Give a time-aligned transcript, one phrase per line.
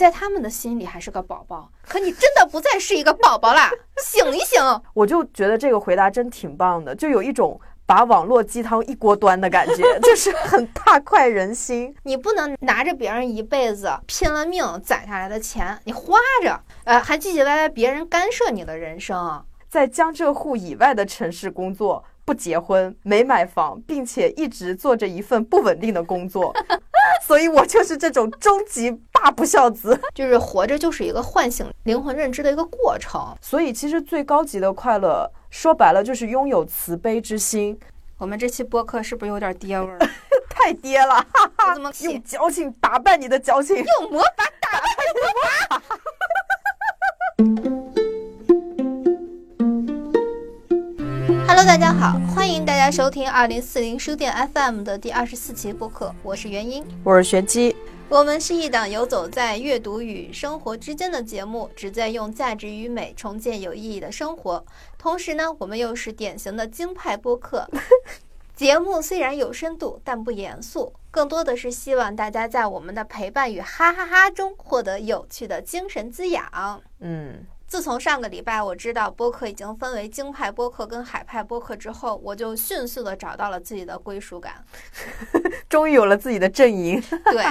[0.00, 1.70] 在他们的心里还是个宝宝。
[1.86, 3.70] 可你真的不再是一个宝宝啦，
[4.02, 4.58] 醒一醒！
[4.94, 11.94] 我就觉得这个回答真挺棒的，就有一种把网络鸡汤一锅端的感觉， 就是很大快人心。
[12.04, 19.44] 你不能拿着别人一辈子拼了命攒下来的钱，你花着，呃，还唧唧歪歪别人干涉你的人生。
[19.68, 26.52] 在江浙沪以外的城市工作，不结婚，没买房，并且一直做着一份不稳定的工作，
[27.22, 29.98] 所以我就是这种终极大不孝子。
[30.14, 33.36] 就是活着就是一个唤醒灵魂认知的一个过程。
[33.40, 37.78] 所以其实最高级的快乐，说白了就是拥有慈悲之心。
[38.18, 39.98] 我们这期播客是不是有点爹味儿？
[40.50, 41.74] 太爹了，哈哈！
[41.74, 45.82] 怎么用矫情打败你的矫情，用魔法打败魔
[47.94, 47.99] 法。
[51.62, 57.76] Hello，大家好，欢迎大家收听二零四零书店 FM 的第二十四期播客，我是元英，我是玄机。
[58.08, 64.64] 我们是一档游走在阅读与生活之间的节目，旨在用价值与美重建有意义的生活。
[64.96, 67.68] 同时呢，我们又是典型的京派播客。
[68.56, 76.80] 节目虽然有深度，但不严肃，更多的是希望大家在我们的陪伴与哈哈哈中获得有趣的精神滋养。
[77.00, 84.64] 嗯，自从上个礼拜我知道播客已经分为京派播客跟海派播客之后，我就迅速的找到了自己的归属感。
[85.70, 87.00] 终于有了自己的阵营。
[87.30, 87.44] 对，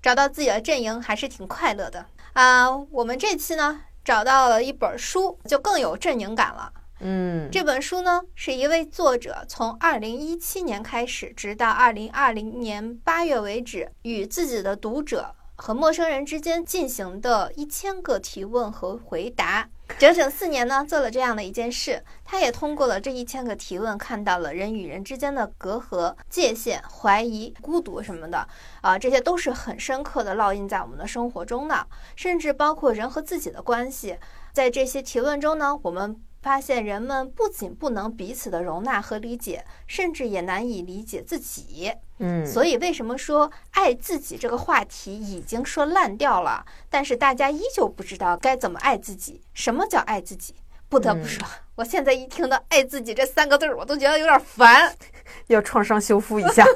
[0.00, 6.72] 找到自己的阵营还是挺快乐的啊、我们这期呢找到了一本书，就更有阵营感了。
[7.00, 19.68] 嗯，这本书呢，是一位作者从二零一七年开始，直到二零二零年八月为止，与自己的读者和陌生人之间进行的一千个提问和回答。
[19.98, 22.02] 整整四年呢，做了这样的一件事。
[22.24, 28.48] 他也通过了这一千个提问，看到了人与人之间的隔阂、界限、怀疑、孤独什么的
[28.80, 31.86] 啊，这些都是很深刻的烙印在我们的生活中的，
[32.16, 34.16] 甚至包括人和自己的关系。
[34.54, 41.92] 在这些提问中呢，我们发现人们不仅不能彼此的容纳和理解，甚至也难以理解自己。
[42.20, 49.40] 嗯，所以，为什么说爱自己这个话题已经说烂掉了，但是大家依旧不知道该怎么爱自己？
[49.54, 50.54] 什么叫爱自己？
[50.88, 54.92] 不得不说，我现在一听到“爱自己”这三个字儿，我都觉得有点烦。
[55.46, 56.64] 要创伤修复一下。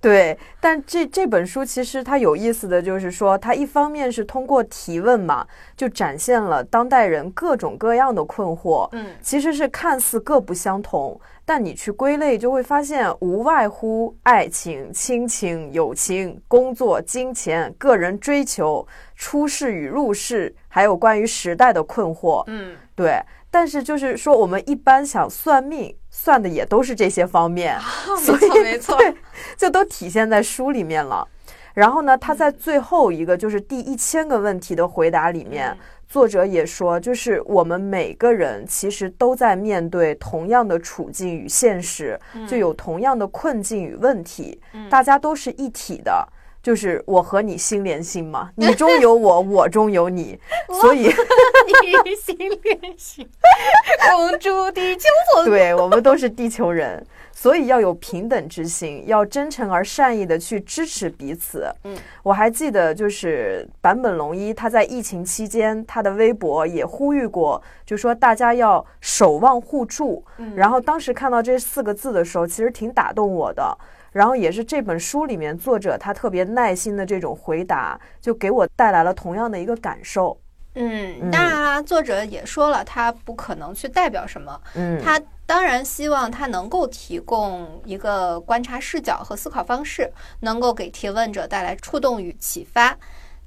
[0.00, 5.46] 对，但这这本书其实它有意思的就是说，它一方面是通过提问嘛，
[5.76, 18.84] 就展现了当代人各种各样的困惑，嗯，其实是看似各不相同，但你去归类就会发现，无外乎爱情、亲情、友情、工作、金钱、个人追求、
[19.14, 23.18] 出世与入世，还有关于时代的困惑，嗯，对。
[23.48, 27.78] 但是就是说，我们一般想算命，算的也都是这些方面，
[28.18, 29.14] 所以没 错没错，对，
[29.56, 31.26] 就都体现在书里面了。
[31.72, 35.78] 然后呢，他在最后一个就是第一千个问题的回答里面，嗯
[36.08, 42.18] 作者也说，就是我们每个人其实都在面对同样的处境与现实，
[42.48, 46.26] 就有同样的困境与问题，嗯大家都是一体的。
[46.62, 50.36] 就是我和你心连心嘛， 你中有我，我中有你，
[50.80, 51.02] 所以
[52.04, 53.24] 你心连心，
[54.10, 55.44] 共筑地球村。
[55.48, 57.06] 对我们都是地球人，
[57.38, 61.70] 所以要有平等之心，要真诚而善意的去支持彼此。
[61.84, 70.24] 嗯，我还记得就是坂本龙一他在疫情期间他的微博也呼吁过，就说大家要守望互助。
[70.38, 73.76] 嗯然后当时看到这四个字的时候，其实挺打动我的。
[74.12, 80.34] 然后也是这本书里面作者他特别耐心的这种回答，就给我带来了同样的一个感受。
[80.74, 92.98] 嗯，当然啦，作者也说了，他不可能去代表什么，嗯，他当然希望他能够提供一个观察视角和思考方式，能够给提问者带来触动与启发。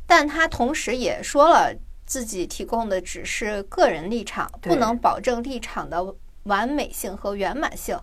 [0.08, 8.00] 但他同时也说了，自己提供的只是个人立场，不能保证立场的完美性和圆满性，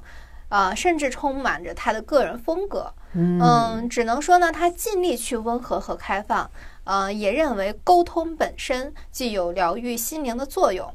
[0.50, 2.92] 啊、甚至充满着他的个人风格。
[3.14, 6.48] 嗯，只能说呢，他尽力去温和和开放，
[6.84, 10.94] 呃，也认为沟通本身具有疗愈心灵的作用。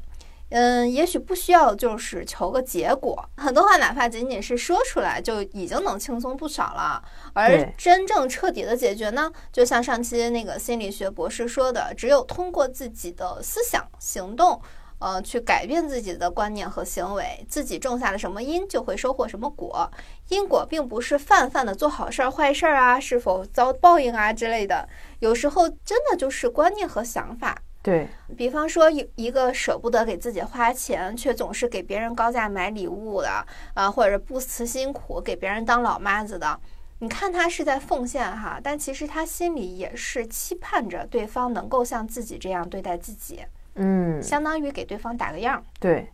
[0.52, 7.04] 嗯，也许不需要就是求个结果，很多话哪怕仅仅是说出来，就已经能轻松不少了。
[7.34, 14.62] 而真正彻底的解决呢，就像上期那个心理学博士说的，只有通过自己的思想行动。
[15.04, 19.90] 呃，去改变自己的观念和行为，自己种下了什么因，就会收获什么果。
[20.30, 24.88] 因果并不是泛泛的做好事儿、坏事儿啊，是否遭报应啊之类的，
[25.18, 27.64] 有时候真的就是观念和想法。
[27.84, 28.08] 对，
[28.38, 33.44] 比方说，一一个舍不得给自己花钱，却总是给别人高价买礼物的，
[33.74, 36.60] 啊，或者不辞辛苦给别人当老妈子的，
[37.00, 43.44] 你看他是在奉献哈，但其实他心里也是期盼着对方能够像自己这样对待自己，
[43.74, 45.66] 嗯，相当于给对方打个样。
[45.80, 46.12] 对，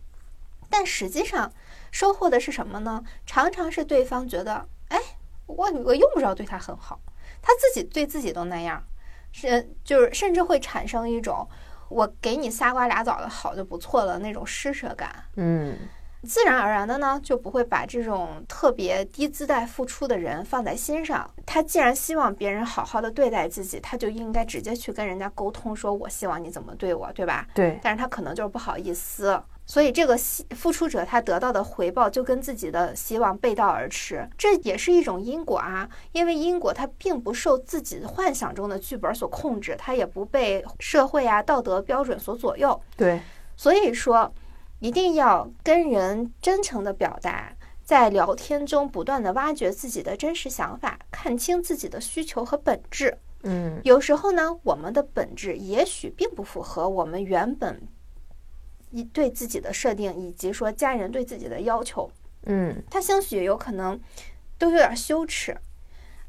[0.70, 1.52] 但实际上
[1.90, 3.04] 收获的是什么呢？
[3.26, 4.98] 常常是对方觉得，哎，
[5.44, 6.98] 我我用不着对他很好，
[7.42, 8.82] 他自己对自己都那样，
[9.38, 11.46] 是就是甚至会产生一种
[11.88, 15.10] 我给你仨瓜俩枣的好就不错了那种施舍感。
[15.36, 15.76] 嗯。
[16.24, 21.30] 自然而然的呢，就不会把这种特别低姿态付出的人放在心上。
[21.46, 27.46] 他既然希望别人好好的对待自己，他就应该直接去跟人家沟通，说我希望你怎么对我，对吧？
[27.54, 27.78] 对。
[27.84, 30.18] 但是他可能就是不好意思，所以这个
[30.56, 35.88] 付出者他得到的回报就跟自己的希望背道而驰，这也是一种因果啊。
[36.10, 42.80] 因为因果它并不受自己幻想中的剧本所控制，它也不被社会啊道德标准所左右。
[42.96, 43.20] 对。
[43.56, 44.32] 所以说。
[44.80, 53.18] 一定要跟人真诚的表达，在聊天中不断的挖掘自己的真实想法，看清自己的需求和本质。
[53.42, 57.82] 嗯，有时候呢，我们的本质也许并不符合我们原本
[58.90, 62.10] 一对自己的设定，以及说家人对自己的要求。
[62.46, 64.00] 嗯，他兴许有可能
[64.56, 65.56] 都有点羞耻。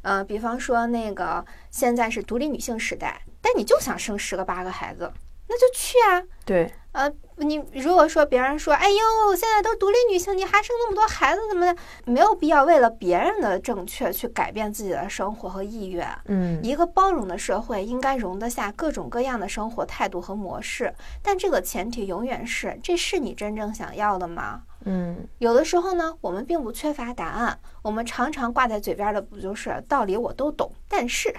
[0.01, 5.11] 呃，比方说那个现在是独立女性时代，但你就想生十个八个孩子，
[5.49, 6.23] 那就去啊。
[6.45, 6.71] 对。
[6.91, 11.79] 呃，你如果说别人说，哎呦，现在都独立女性，你还生那么多孩子，怎么的？
[12.05, 16.07] 没有必要为了别人的正确去改变自己的生活和意愿。
[16.25, 20.91] 嗯，一个包容的社会应该容得下各种各样的生活态度和模式，
[21.21, 24.63] 但这个前提永远是，这是你真正想要的吗？
[24.85, 31.31] 嗯，有的时候呢，我们并不缺乏答案，我们常常挂在嘴边的不就是道理我都懂，但是。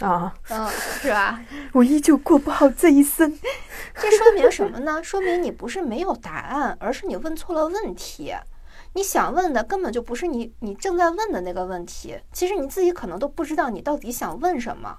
[0.00, 0.68] 啊，嗯，
[1.00, 1.40] 是吧？
[1.72, 3.32] 我依旧过不好这一生。
[3.94, 5.02] 这说明什么呢？
[5.02, 8.34] 说明你不是没有答案，而是你问错了问题。
[8.94, 12.16] 你想问的根本就不是你你正在问的那个问题。
[12.32, 14.96] 其实你自己可能都不知道你到底想问什么。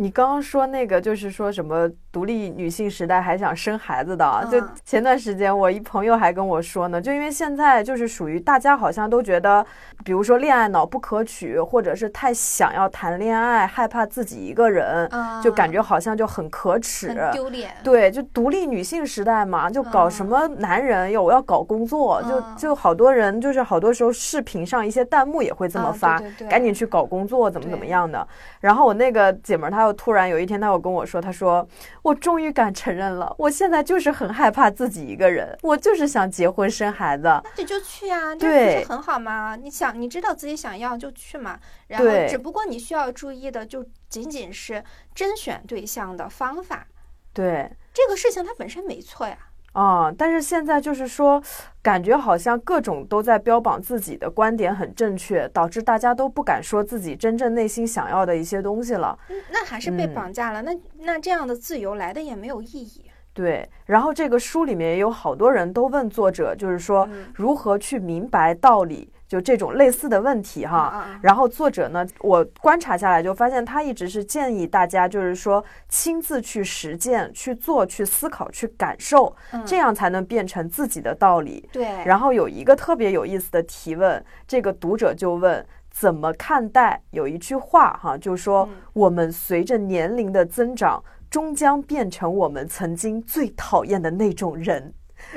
[0.00, 9.64] 你刚刚说那个就是说什么独立女性时代还想生孩子的，就前段时间我一朋友还跟我说呢，就因为现在就是属于大家好像都觉得，
[10.02, 15.06] 比如说恋爱脑不可取，或者是太想要谈恋爱，害怕自己一个人，
[15.42, 17.70] 就感觉好像就很可耻、丢脸。
[17.84, 26.18] 对，就独立女性时代嘛，就搞什么男人有我要搞工作，就就好多人就是好多时候视频上一些弹幕也会这么发，
[26.48, 28.26] 赶紧去搞工作，怎么怎么样的。
[28.60, 30.00] 然后我那个姐们儿她又。
[30.00, 31.68] 突然有一天，他有跟我说：“他说
[32.02, 37.24] 我终于敢承认了，我现在就是很害怕自己一个人，我就是想结婚生孩子。
[37.24, 39.56] 那你就去啊，这不是很好吗？
[39.56, 41.58] 你想，你知道自己想要就去嘛。
[41.88, 44.82] 然后，只不过你需要注意的就仅仅是
[45.14, 46.86] 甄选对象的方法。
[47.32, 49.36] 对这个事情，它本身没错呀。”
[49.72, 50.12] 啊！
[50.16, 51.40] 但是现在就是说，
[51.80, 59.16] 感觉好像各种都在标榜自己的观点很正确，导致大家都不敢说自己真正内心想要的一些东西了。
[59.50, 60.62] 那还是被绑架了。
[60.62, 63.04] 那那这样的自由来的也没有意义。
[63.32, 63.68] 对。
[63.86, 69.12] 然后这个书里面也有好多人都问作者，就是说如何去明白道理。
[69.30, 79.32] 就这种类似的问题哈，然后作者呢，我观察下来就发现他一直是建议大家，就是说亲自去实践、去做、去思考、去感受，
[79.64, 81.68] 这样才能变成自己的道理。
[81.70, 81.84] 对。
[82.04, 91.00] 然后有一个特别有意思的提问，这个读者就问：怎么看待有一句话哈，就说我们随着年龄的增长，
[91.30, 94.92] 终将变成我们曾经最讨厌的那种人。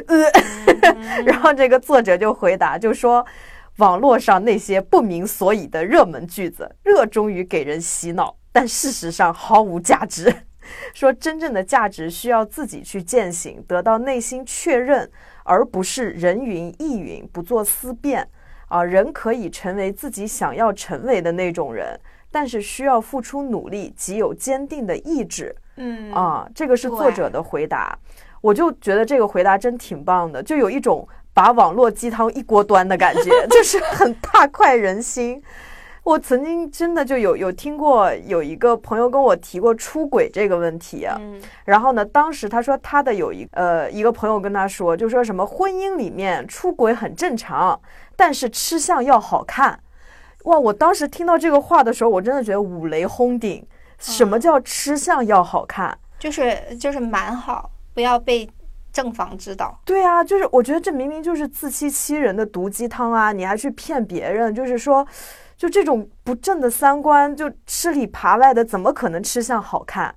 [0.08, 0.26] 呃，
[1.28, 3.24] 然后这个作者就回答，就说。
[3.77, 10.32] 网络上那些不明所以的热门句子，热衷于给人洗脑，但事实上毫无价值。
[10.94, 15.10] 说真正的价值需要自己去践行，得到内心确认，
[15.44, 18.30] 而不是人云亦云，不做思辨。
[18.68, 22.00] 啊，人可以成为自己想要成为的那种人，
[22.32, 25.56] 但是需要付出努力，极有坚定的意志。
[25.77, 27.98] 嗯，啊，这个是作者的回答，
[28.42, 31.08] 我就觉得这个回答真挺棒的，就有一种。
[31.34, 35.42] 把网络鸡汤一锅端的感觉， 就是很大快人心。
[36.04, 47.80] 我曾经真的就有有听过有一个朋友跟我提过出轨这个问题，嗯，然后呢，当时他说他的有一呃一个朋友跟他说，就说什么婚姻里面出轨很正常，
[48.18, 49.80] 但是吃相要好看。
[50.44, 53.66] 哇，我当时听到这个话的时候，我真的觉得五雷轰顶。
[53.98, 55.98] 什么叫吃相要好看？
[56.20, 58.50] 就是就是蛮好，不要被。
[58.94, 63.32] 正房之道，对啊，就是我觉得这明明就是自欺欺人的毒鸡汤啊！
[63.32, 65.06] 你还去骗别人，就是说，
[65.58, 70.14] 就这种不正的三观，就吃里扒外的，怎么可能吃相好看？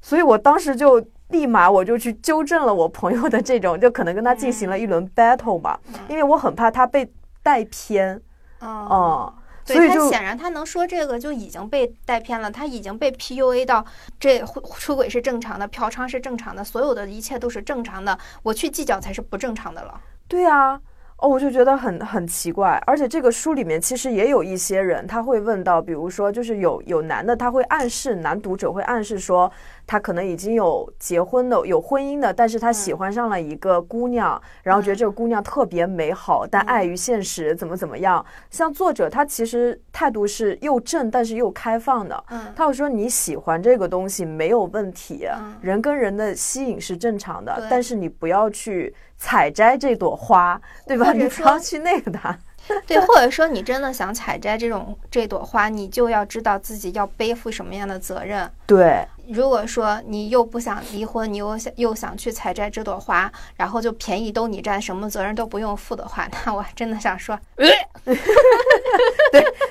[0.00, 7.12] 所以我当时就立马我就去纠正了我朋友的这种，就可能跟他进行了一轮 battle 吧，因为我很怕他被
[7.42, 8.18] 带偏，
[8.62, 9.30] 嗯。
[9.74, 13.84] 对他所以就显然他能说这个就已经被带偏了，他已经被 PUA 到
[14.18, 14.42] 这
[14.78, 20.00] 出轨是正常的，嫖娼是正常的，所有的一切都是正常的，我去计较才是不正常的了。
[20.26, 20.80] 对啊，
[21.18, 29.50] 哦，我就觉得很很奇怪，而且这个书里面其实也有一些人，他会问到，比如说就是有有男的，他会暗示男读者会暗示说，
[29.84, 38.24] 他可能已经有结婚的、有婚姻的，但是他喜欢上了一个姑娘，然后觉得这个姑娘特别美好，但碍于现实怎么怎么样。
[38.48, 42.52] 像作者他其实态度是又正但是又开放的，嗯。
[42.54, 45.56] 他会说你喜欢这个东西没有问题，嗯。
[45.60, 51.12] 人跟人的吸引是正常的，但是你不要去采摘这朵花，对吧？
[51.12, 52.36] 你不要去那个它。
[52.86, 58.50] 对，或者说你真的想采摘这种这朵花，你就要知道自己要背负什么样的责任。
[58.66, 67.72] 对，如果说你又不想离婚，你又想又想去采摘这朵花，然后就便宜都你占，什么责任都不用负的话， 那我真的想说， 对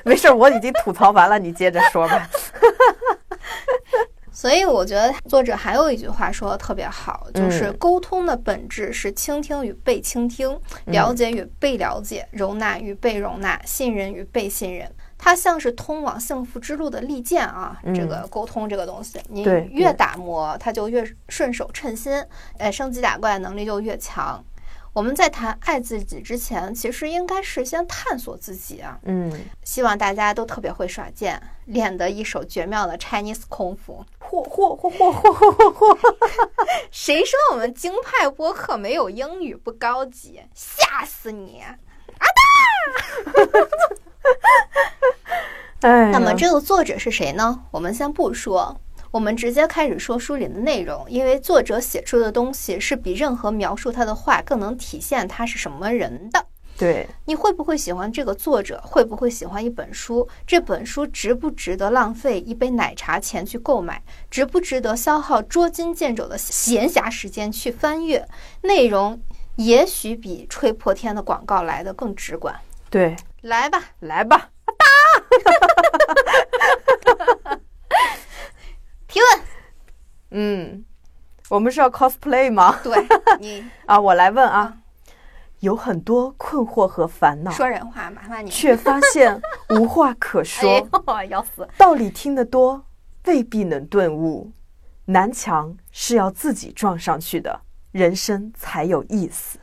[0.04, 2.28] 没事儿，我已经吐槽完了，你接着说吧。
[4.38, 10.48] 所以我觉得作者还有一句话说的特别好，就是嗯沟通的本质是倾听与被倾听，
[10.86, 14.88] 了解与被了解，容纳与被容纳，信任与被信任。
[15.18, 17.80] 它像是通往幸福之路的利剑啊！
[17.82, 19.42] 嗯这个沟通这个东西，你
[19.72, 22.24] 越打磨，它就越顺手称心，
[22.60, 24.46] 哎，升级打怪能力就越强。
[24.98, 28.98] 我们在谈爱自己之前，其实应该是先探索自己啊。
[29.04, 29.32] 嗯，
[29.64, 34.04] 希望大家都特别会耍剑，练得一手绝妙的 Chinese 功夫。
[34.20, 35.96] 嚯嚯嚯嚯嚯嚯嚯！
[36.90, 40.42] 谁说我们京派播客没有英语不高级？
[40.56, 41.62] 吓死你！
[45.82, 47.66] 哎呀，那么这个作者是谁呢？
[47.70, 48.82] 我们先不说，
[49.18, 56.46] 我们直接开始说书里的内容，因为作者写出的东西是比任何描述他的话更能体现他是什么人的。
[56.78, 58.80] 对，你会不会喜欢这个作者？
[58.86, 60.30] 会不会喜欢一本书？
[60.46, 64.00] 这本书值不值得浪费一杯奶茶钱去购买？
[64.30, 68.24] 值不值得消耗捉襟见肘的闲暇时间去翻阅？
[68.62, 69.20] 内容
[69.56, 72.56] 也许比吹破天的广告来的更直观。
[72.92, 74.52] 对，来吧，来吧，
[79.08, 79.42] 提问。
[80.32, 80.86] 嗯，
[81.50, 82.78] 我们是要 cosplay 吗？
[82.84, 83.08] 对
[83.40, 84.78] 你啊，我来问啊，
[85.60, 88.50] 有很多困惑和烦恼，说人话，麻烦你。
[88.50, 91.68] 却发现 无话可哎说，呦，要死！
[91.78, 92.86] 道理听得多，
[93.26, 94.52] 未必能顿悟。
[95.06, 97.62] 南墙是要自己撞上去的，
[97.94, 99.58] 人生才有意思。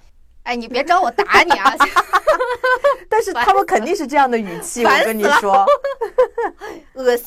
[0.45, 1.75] 哎，你别找我打你啊！
[3.11, 5.67] 但是他们肯定是这样的语气，我跟你说，
[6.95, 7.27] 恶心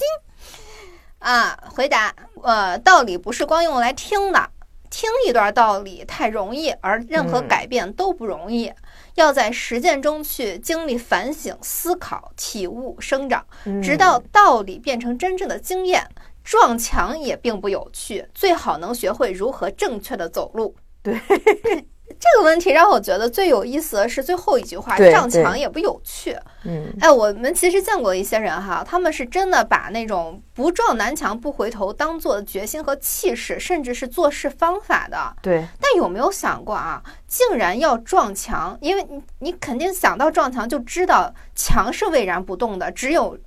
[1.20, 1.58] 啊！
[1.70, 4.50] 回答，呃，道理不是光用来听的，
[4.90, 8.72] 听一段道理太容易，而任何嗯改变都不容易。
[9.16, 13.46] 要在实践中去经历反省、思考、体悟、生长，
[13.82, 16.08] 直到道理变成真正的经验。
[16.44, 20.74] 撞墙也并不有趣，最好能学会如何正确的走路。
[21.04, 21.20] 对，
[22.20, 26.36] 这个问题让我觉得最有意思的是最后一句话：撞墙也不有趣。
[26.66, 35.36] 嗯哎，我们其实见过一些人哈，他们是真的把那种不撞南墙不回头当做决心和气势，甚至是做事方法的。
[35.42, 38.78] 对，但有没有想过啊，竟然要撞墙？
[38.82, 43.38] 因为你你肯定想到撞墙，就知道墙是巍然不动的，只有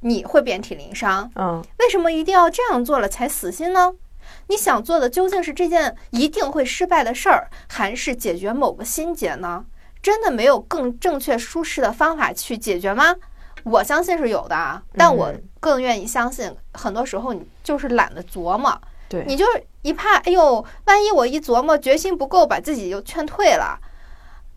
[0.00, 1.30] 你会遍体鳞伤。
[1.36, 3.92] 嗯为什么一定要这样做了才死心呢？
[4.52, 9.64] 你想做的究竟是这件一定会失败的事儿，还是解决某个心结呢？
[10.02, 13.16] 真的没有更正确、舒适的方法去解决吗？
[13.64, 18.78] 我相信是有的啊，但我嗯更愿意相信，很多时候你就是懒得琢磨，
[19.08, 23.80] 对，你就是一怕，哎呦，万一我一琢磨决心不够，把自己就劝退了，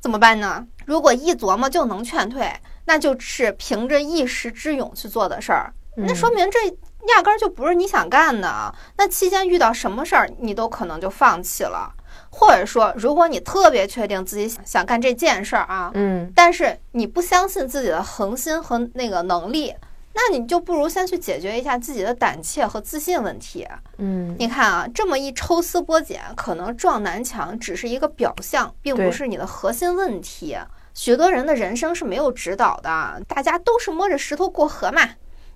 [0.01, 0.67] 怎么办呢？
[0.85, 2.51] 如果一琢磨就能劝退，
[2.83, 6.59] 那就是凭着一时之勇去做的事儿，那说明这
[7.07, 8.73] 压根儿就不是你想干的。
[8.97, 11.91] 那期间遇到什么事儿，你都可能就放弃了，
[12.29, 19.73] 或者说，如果你特别确定自己想干这件事儿啊，嗯但是你不相信自己的恒心和那个能力，
[20.13, 23.67] 那你就不如先去解决一下自己的胆怯和自信问题。
[23.97, 30.57] 嗯你看啊，这么一抽丝剥茧，可能撞南墙只是一个表象，并不是你的核心问题。
[30.93, 35.01] 许多人的人生是没有指导的，大家都是摸着石头过河嘛。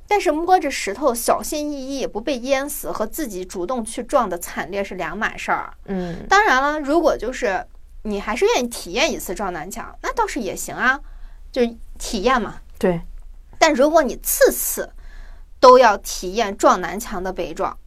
[0.09, 5.71] 但是摸着石头小心翼翼不被淹死，和自己主动去撞的惨烈是两码事儿。
[5.85, 7.63] 嗯当然了，如果就是
[8.01, 10.99] 你还是愿意体验一次撞南墙，那倒是也行啊，
[11.51, 12.55] 就是体验嘛。
[12.79, 12.99] 对，
[13.59, 14.89] 但如果你次次
[15.59, 17.77] 都要体验撞南墙的悲壮，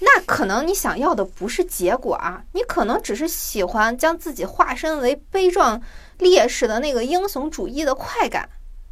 [0.00, 5.80] 那可能你想要的不是结果啊，你可能只是喜欢将自己化身为悲壮
[6.18, 8.46] 烈士的那个英雄主义的快感。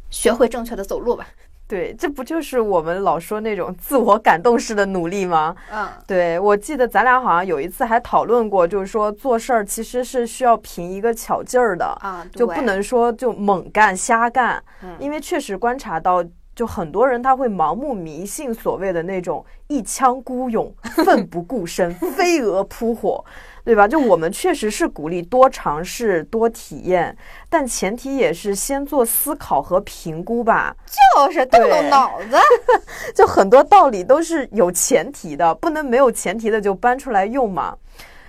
[0.09, 1.27] 学会正确的走路吧。
[1.73, 5.55] 对，这不就是我们老说那种自我感动式的努力吗？
[5.71, 16.23] 嗯，对，我记得咱俩好像有一次还讨论过，就是说做事儿其实是需要凭一个巧劲儿的啊，就不能说就猛干瞎干，嗯因为确实观察到。
[16.55, 20.71] 就很多人他会盲目迷信所谓的那种一腔孤勇、
[21.03, 23.25] 奋不顾身、 飞蛾扑火，
[23.63, 23.87] 对吧？
[23.87, 27.15] 就我们确实是鼓励多尝试、多体验，
[27.49, 30.75] 但前提也是先做思考和评估吧。
[30.85, 32.37] 就是动动脑子。
[33.15, 37.77] 就很多道理都是有前提的，不能没有前提的就搬出来用嘛。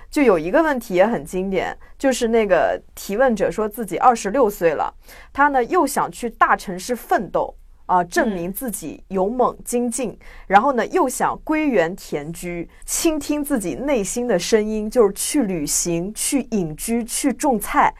[0.09, 4.95] 就有一个问题也很经典，就是那个提问者说自己二十六岁了，
[5.33, 7.53] 他呢又想去大城市奋斗。
[7.87, 17.95] 啊，证明自己勇猛精进，然后呢，又想归园田居，倾听自己内心的声音，就是去旅行、去隐居、去种菜，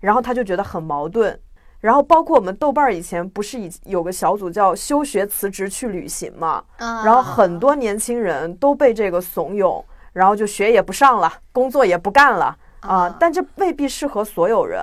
[0.00, 1.38] 然后他就觉得很矛盾。
[1.78, 14.80] 然后包括我们豆瓣儿以前不是以有个小组叫休学辞职去旅行嘛，然后很多年轻人都被这个怂恿，然后就学也不上了，工作也不干了啊，但这未必适合所有人。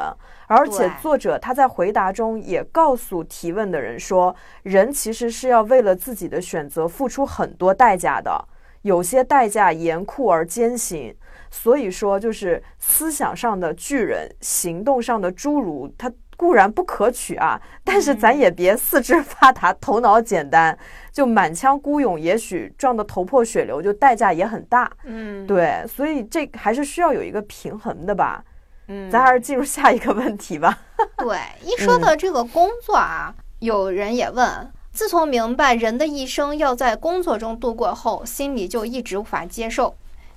[0.48, 8.46] 而且作者他在回答中也告诉提问的人说，人其实是要为了自己的选择付出很多代价的，
[8.82, 11.16] 有些代价严酷而艰辛。
[11.50, 16.12] 所以说，就是思想上的巨人，行动上的侏儒，他
[16.44, 20.78] 固然不可取啊，但是咱也别四肢发达、 头脑简单，
[21.10, 24.92] 就满腔孤勇，也许撞得头破血流，就代价也很大。
[25.06, 28.44] 嗯，对，所以这还是需要有一个平衡的吧。
[28.90, 30.78] 嗯，咱还是进入下一个问题吧。
[31.16, 39.96] 对，一说到这个工作啊，有人也问：自从明白人的一生要在工作中度过后，心里就一直无法接受。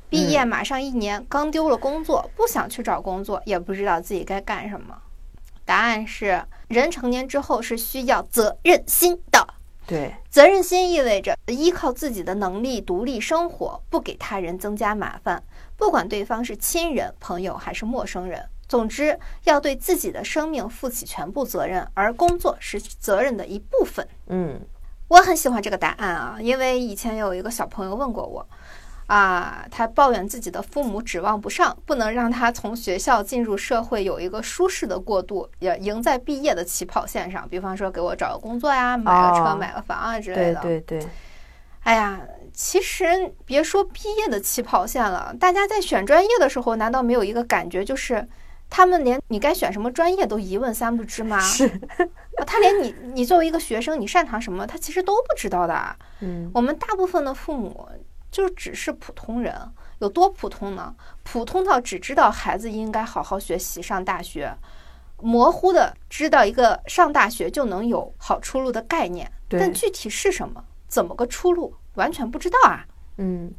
[0.09, 4.97] 毕业马上一年，刚丢了工作，不想去找工作，也不知道自己该干什么。
[5.67, 9.47] 答案是：人成年之后是需要责任心的。
[9.87, 15.43] 对，责任心意味着依靠自己的能力独立生活，不给他人增加麻烦。
[15.77, 24.09] 不管对方是亲人、朋友还是陌生人，总之要对自己的生命负起全部责任，而工作是责任的一部分。
[24.27, 24.61] 嗯，
[25.07, 28.45] 我很喜欢这个答案啊，因为以前有一个小朋友问过我，
[29.07, 37.49] 啊，他抱怨自己的父母指望不上，不能让他从学校进入社会有一个舒适的过渡，也赢在毕业的起跑线上。
[37.49, 40.61] 比方说，给我找个工作呀，买个车、买个房啊之类的。
[40.61, 41.09] 对对对。
[41.83, 42.21] 哎呀。
[42.59, 43.05] 其实
[43.45, 48.27] 别说毕业的起跑线了，大家在选专业的时候，难道没有一个感觉，就是
[48.71, 51.39] 他们连你该选什么专业都一问三不知吗？
[51.39, 51.71] 是，
[52.47, 55.97] 他连你你作为一个学生，你擅长什么，他其实都不知道的。
[56.21, 57.87] 嗯，我们大部分的父母
[58.37, 59.55] 就只是普通人，
[60.01, 60.95] 有多普通呢？
[61.23, 64.55] 普通到只知道孩子应该好好学习上大学，
[65.23, 71.75] 模糊的知道一个上大学就能有好出路的概念，但具体是什么，怎么个出路？
[71.95, 72.85] 完全不知道啊，
[73.17, 73.51] 嗯，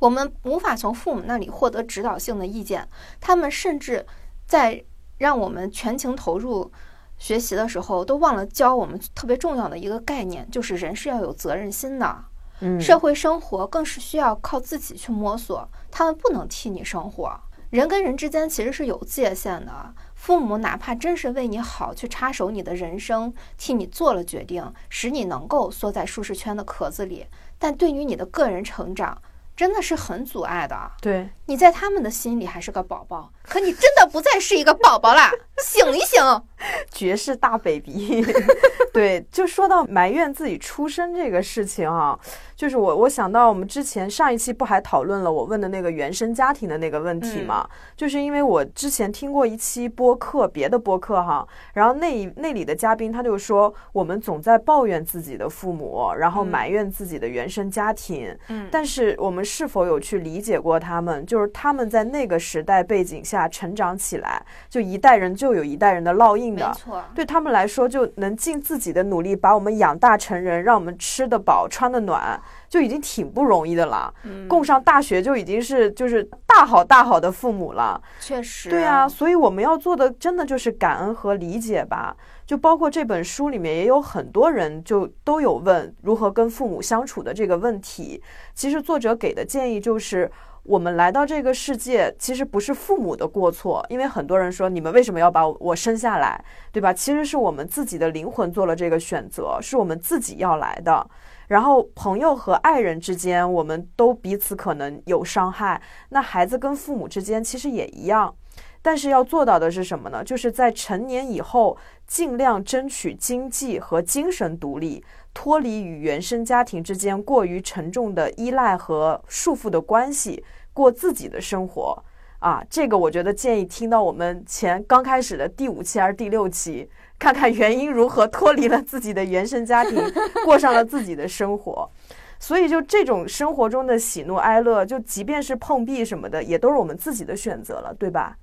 [0.00, 2.88] 我们无法从父母那里获得指导性的意见，
[3.20, 4.04] 他们甚至
[4.48, 4.84] 在
[5.18, 6.72] 让我们全情投入
[7.18, 12.24] 学习的时候，都忘了教我们特别重要的一个概念，就是人是要有责任心的。
[12.64, 17.38] 嗯，社会生活更是需要靠自己去摸索，他们不能替你生活。
[17.68, 27.26] 人跟人之间其实是有界限的，父母哪怕真是为你好，去插手你的人生，替你做了决定，使你能够缩在舒适圈的壳子里。
[27.58, 29.20] 但对于你的个人成长，
[29.56, 30.92] 真的是很阻碍的。
[31.00, 35.30] 对，你在他们的心里还是个宝宝，可你真的不再是一个宝宝啦！
[35.58, 36.22] 醒一醒，
[36.92, 38.24] 绝世大 baby。
[38.92, 42.16] 对，就说到埋怨自己出身这个事情啊，
[42.54, 47.68] 就是我我想到我们之前上一期不还讨论了我问的那个原生家庭的那个问题嘛？
[47.96, 61.26] 就是因为我之前听过一期播客，别的播客哈，然后那那里的嘉宾他就说，我们总在抱怨自己的父母，然后埋怨自己的原生家庭，嗯，但是我们是否有去理解过他们？
[61.26, 74.12] 就是他们在那个时代背景下成长起来，就一代人就有一代人的烙印的，没错，对他们来说就能尽自己的努力把我们养大成人，让我们吃得饱、穿得暖，就已经挺不容易的了。
[74.24, 78.00] 嗯，供上大学就已经是就是大好大好的父母了。
[78.20, 82.16] 确实，对啊，所以我们要做的真的就是感恩和理解吧。
[82.46, 88.22] 就包括这本书里面也有很多人就都有问如何跟父母相处的这个问题。
[88.54, 90.30] 其实作者给的建议就是。
[90.64, 96.90] 我们来到这个世界，其实不是父母的过错，因为很多人说你们为什么要把我生下来，对吧？
[96.90, 101.06] 其实是我们自己的灵魂做了这个选择，是我们自己要来的。
[101.48, 108.34] 然后朋友和爱人之间，我们都彼此可能有伤害，那孩子跟父母之间其实也一样。
[108.80, 110.24] 但是要做到的是什么呢？
[110.24, 120.42] 就是在成年以后，尽量争取经济和精神独立，脱离与原生家庭之间过于沉重的依赖和束缚的关系，
[120.72, 122.02] 过自己的生活。
[122.38, 129.98] 啊，这个我觉得建议听到我们前刚开始的第五期还是第六期， 看看原因如何脱离了自己的原生家庭，
[130.44, 131.90] 过上了自己的生活。
[132.38, 138.36] 所以就这种生活中的喜怒哀乐，就即便是碰壁什么的，也都是我们自己的选择了，对吧？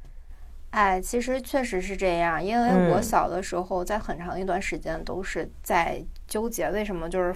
[0.71, 7.33] 哎，其实确实是这样，因为我小的时候，在很长一段时间都是在纠结，为什么就是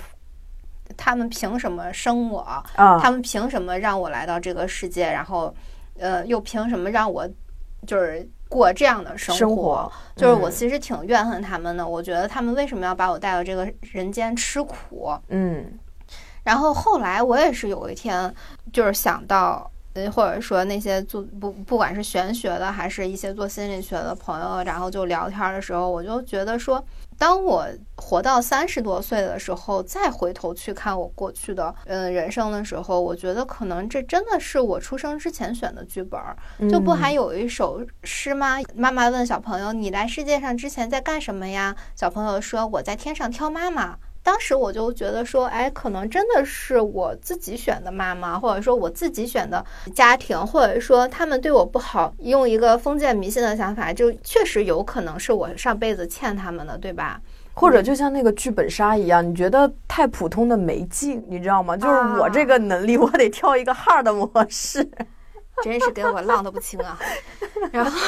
[0.98, 2.40] 他们凭什么生我？
[2.40, 5.12] 啊，他们凭什么让我来到这个世界？
[5.12, 5.56] 然后。
[5.98, 7.26] 呃，又凭什么让我
[7.88, 9.90] 就是过这样的生活？
[10.14, 11.88] 就是我其实挺怨恨他们的。
[11.88, 15.18] 我觉得他们为什么要把我带到这个人间吃苦？
[15.30, 15.80] 嗯。
[16.44, 18.36] 然后后来我也是有一天，
[18.74, 26.86] 就是想到，呃，或者说那些做不不管是玄学的，还是一些做心理学的朋友，然后就聊天的时候，我就觉得说。
[27.18, 36.20] 当我活到三十多岁的时候，再回头去看我过去的嗯人生的时候，我觉得可能这真的是我出生之前选的剧本。
[36.70, 38.58] 就不还有一首诗吗？
[38.76, 57.22] 妈妈问小朋友：“你来世界上之前在干什么呀？”小朋友说：“我在天上挑妈妈。”当时我就觉得说，哎，可能真的是我自己选的妈妈，或者说我自己选的家庭，或者说他们对我不好，用一个封建迷信的想法，就确实有可能是我上辈子欠他们的，对吧？
[57.54, 61.78] 或者就像那个剧本杀一样，你觉得太普通的没劲，你知道吗？
[61.78, 64.90] 就是我这个能力，我得跳一个 hard 模式。
[65.64, 67.00] 真是给我浪的不轻啊！
[67.72, 68.00] 然后，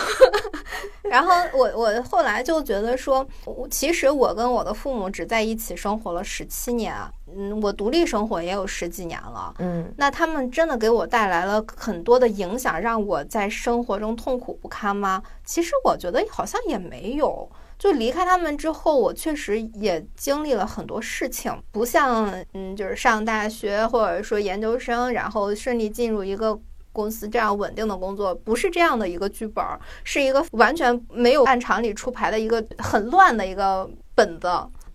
[1.04, 3.26] 然后我我后来就觉得说，
[3.72, 6.94] 其实我跟我的父母只在一起生活了十七年，
[7.34, 15.24] 嗯，我独立生活也有十几年了，嗯，那他们真的给我带来了很多的影响，让我在生活中痛苦不堪吗？
[15.46, 17.50] 其实我觉得好像也没有。
[17.80, 26.60] 就离开他们之后，我确实也经历了很多事情，不像嗯，就是上大学或者说研究生，然后顺利进入一个。
[26.98, 29.64] 公司这样稳定的工作不是这样的一个剧本，
[30.04, 34.50] 是一个完全没有按常理出牌的一个很乱的一个本子。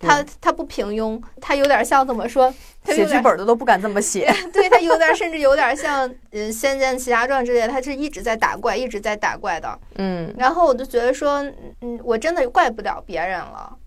[0.05, 2.53] 他他不平庸，他有点像怎么说？
[2.83, 4.29] 写剧本的都不敢这么写。
[4.51, 9.79] 对，他有点甚至有点像嗯《仙剑奇侠传》之类，他是一直在打怪，一直在打怪的。
[9.95, 10.33] 嗯。
[10.37, 11.41] 然后我就觉得说，
[11.79, 13.77] 嗯，我真的怪不了别人了。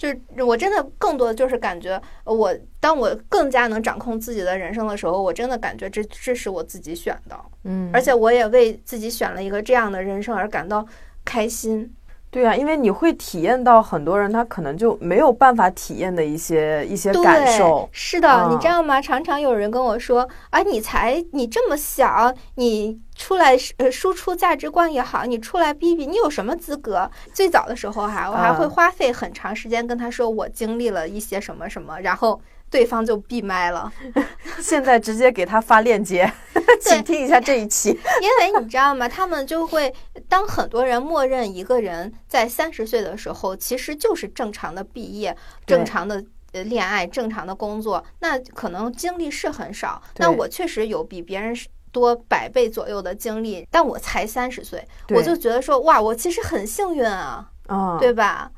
[0.00, 10.86] 就是我真的更多的就是感觉，我当我更加能掌控自己的人生的时候，我真的感觉这这是我自己选的，嗯，而且我也为自己选了一个这样的人生而感到
[11.22, 11.94] 开心。
[12.30, 17.88] 对啊，因为你会体验到很多人他可能就没有办法体验的一些一些感受。
[17.90, 19.00] 是的，你知道吗？
[19.02, 32.40] 常常有人跟我说：“啊，你才你这么小，你出来呃输出价值观也好，你出来逼逼，你有什么资格？”最早的时候哈，我还会花费很长时间跟他说我经历了一些什么什么，然后。
[32.70, 33.92] 对方就闭麦了，
[34.62, 36.30] 现在直接给他发链接，
[36.80, 37.90] 请听一下这一期。
[38.22, 39.08] 因为你知道吗？
[39.08, 39.92] 他们就会
[40.28, 50.00] 当很多人默认一个人在三十岁的时候，其实就是正常的毕业、正常的呃恋爱、正常的工作，那可能经历是很少。
[50.18, 51.52] 那我确实有比别人
[51.90, 57.50] 多百倍左右的经历，但我才三十岁，我就觉得说哇，我其实很幸运啊，
[57.98, 58.50] 对吧？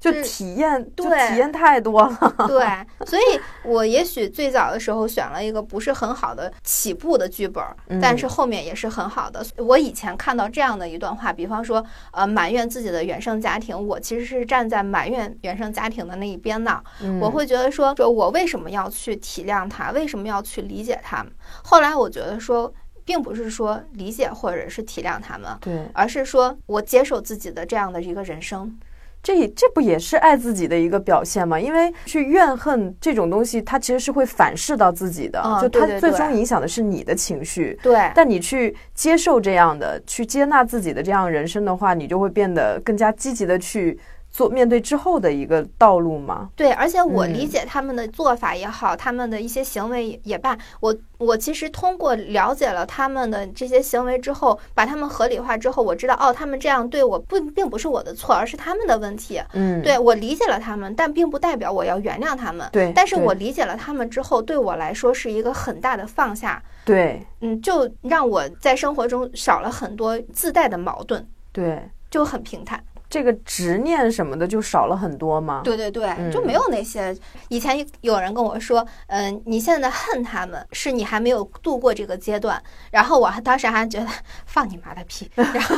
[0.00, 2.34] 就体验，对，体验太多了。
[2.46, 7.64] 对，所以我也许最早的时候选了一个不是很好的起步的剧本，
[8.00, 9.44] 但是后面也是很好的。
[9.56, 16.80] 我以前看到这样的一段话，比方说，呃，埋怨自己的原生家庭，我其实是站在埋怨原生家庭的那一边的。
[17.20, 21.32] 我会觉得说，说我为什么要去体谅他，为什么要去理解他们？
[21.64, 22.72] 后来我觉得说，
[23.04, 28.78] 并不是说理解或者是体谅他们，对，而是说我接受自己的这样的一个人生。
[29.22, 31.58] 这这不也是爱自己的一个表现吗？
[31.58, 37.78] 因为去怨恨这种东西，它其实是会反噬到自己的，就它最终影响的是你的情绪。
[37.82, 43.98] 对，但你去接受这样的，去接纳自己的这样人生的话，你就会变得更加积极的去。
[44.30, 46.50] 做面对之后的一个道路吗？
[46.54, 59.42] 对，而且我理解他们的做法也好，他们的一些行为也罢，我我其实通过了解了他们的这些行为之后，把他们合理化之后，我知道哦，他们这样对我不并不是我的错，而是他们的问题。
[59.54, 62.68] 嗯，对我理解了他们，但并不代表我要原谅他们。
[62.70, 66.62] 对，但是我理解了他们之后，对我来说是一个很大的放下。
[66.84, 71.26] 对，嗯，就让我在生活中少了很多自带的矛盾。
[71.52, 72.82] 对，就很平坦。
[73.10, 75.62] 这个执念什么的就少了很多吗。
[75.64, 77.16] 对对对，嗯就没有那些。
[77.48, 82.62] 以前有人跟我说，嗯、你现在恨他们，是你还没有度过这个阶段。
[82.90, 84.06] 然后我还当时还觉得
[84.46, 85.76] 放你妈的屁， 然后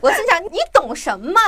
[0.00, 1.40] 我心想你懂什么？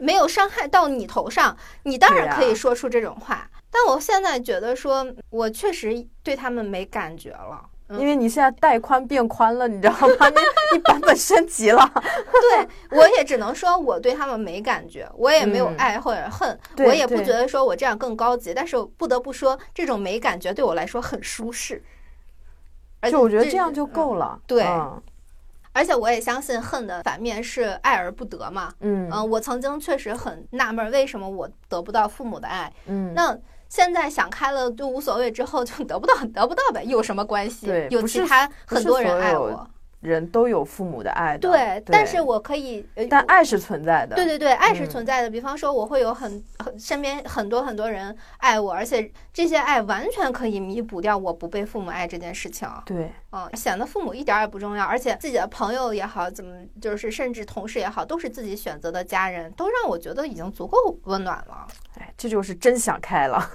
[0.00, 3.48] 没有伤害到你头上，你当然可以说出这种话。
[3.70, 7.60] 但我现在觉得说，我确实对他们没感觉了。
[7.92, 10.28] 嗯因为你现在带宽变宽了，你知道吗？
[10.28, 10.36] 你
[10.76, 11.88] 你版本升级了。
[12.32, 18.52] 对我也只能说我对他们没感觉，我也没有嗯爱或者恨，对我也不觉得说我这样更高级。
[18.54, 21.82] 但是不得不说，这种没感觉对我来说很舒适。
[23.00, 24.38] 而且就我觉得这样就嗯够了。
[24.46, 25.02] 对嗯
[25.74, 28.70] 而且我也相信恨的反面是爱而不得嘛。
[28.80, 32.70] 嗯嗯，我曾经确实很纳闷，为什么我得不到父母的爱？
[32.86, 33.34] 嗯，那
[33.72, 37.88] 现在想开了就无所谓，之后就得不到，得不到呗，有什么关系对？
[37.90, 39.66] 有其他很多人爱我，
[40.02, 41.48] 人都有父母的爱的。
[41.48, 44.14] 对，但是我可以，呃但爱是存在的。
[44.14, 45.30] 对对对，爱是嗯存在的。
[45.30, 52.68] 比方说，我会有很很身边很多很多人爱我，而且这些爱完全可以弥补掉我不被父母爱这件事情。
[52.84, 61.66] 对嗯，显得父母一点儿也不重要，而且自己的朋友也好，怎么就是甚至同事也好，都是自己选择的家人，都让我觉得已经足够温暖了。
[61.98, 63.40] 哎，这就是真想开了。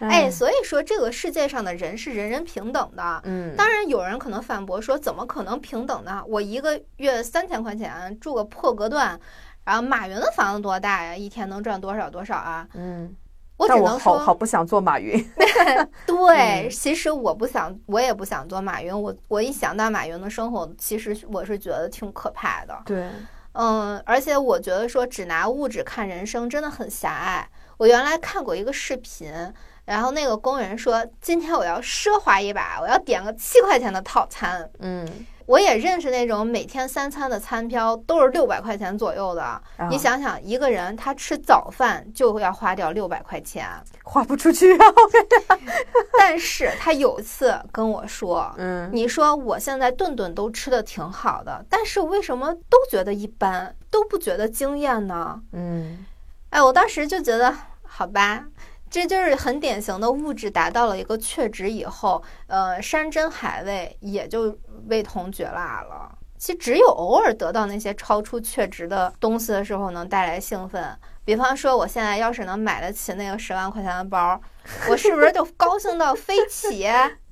[0.00, 3.20] 哎，所以说这个世界上的人是人人平等的。
[3.24, 6.22] 嗯，当然，有人可能反驳说，怎么可能平等呢？
[6.26, 9.18] 我一个月三千块钱住个破隔断，
[9.64, 11.16] 然后马云的房子多大呀？
[11.16, 12.68] 一天能赚多少多少啊？
[12.74, 13.14] 嗯，
[13.56, 15.18] 我只能说，好好不想做马云。
[16.06, 18.92] 对，嗯其实我不想，我也不想做马云。
[19.02, 22.78] 我我一想到马云的生活，其实我是觉得挺可怕的。
[22.84, 23.08] 对，
[23.52, 27.48] 嗯，而且我觉得说只拿物质看人生真的很狭隘。
[27.78, 29.30] 我原来看过一个视频，
[29.86, 35.08] 然后那个工人说：“今天我要奢华一把，我要点个七块钱的套餐。”嗯，
[35.46, 39.42] 我也认识那种每天三餐的餐标都是六百块钱左右的。
[39.42, 43.64] 啊你想想，一个人他吃早饭就要花掉六百块钱，
[44.02, 44.86] 花不出去啊。
[46.18, 48.52] 但是他有一次跟我说。
[48.56, 55.40] 嗯，你说我现在顿顿都吃的挺好的，但是为什么都觉得一般，都不觉得惊艳呢？
[55.52, 56.04] 嗯，
[56.50, 58.44] 哎，我当时就觉得，好吧，
[58.96, 66.10] 这就是很典型的物质达到了一个确值以后，呃，山珍海味也就味同嚼蜡了。
[66.38, 70.98] 其实只有偶尔得到那些超出确值的东西的时候，能带来兴奋。
[71.26, 74.40] 比方说，我现在要是能买得起那个十万块钱的包，
[74.88, 76.86] 我是不是就高兴到飞起？